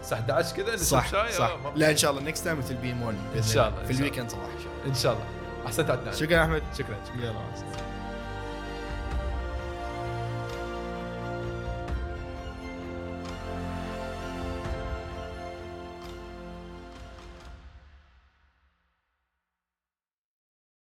[0.03, 1.45] الساعة 11 كذا صح شاي صح.
[1.64, 3.97] آه، لا إن شاء الله next time will be morning إن شاء الله، في ال
[3.97, 4.45] weekend صباح
[4.87, 5.25] إن شاء الله.
[5.62, 6.14] إن أحسنت عدنان.
[6.14, 6.62] شكرا أحمد.
[6.79, 7.25] شكرا شكرا.
[7.25, 7.88] يلا.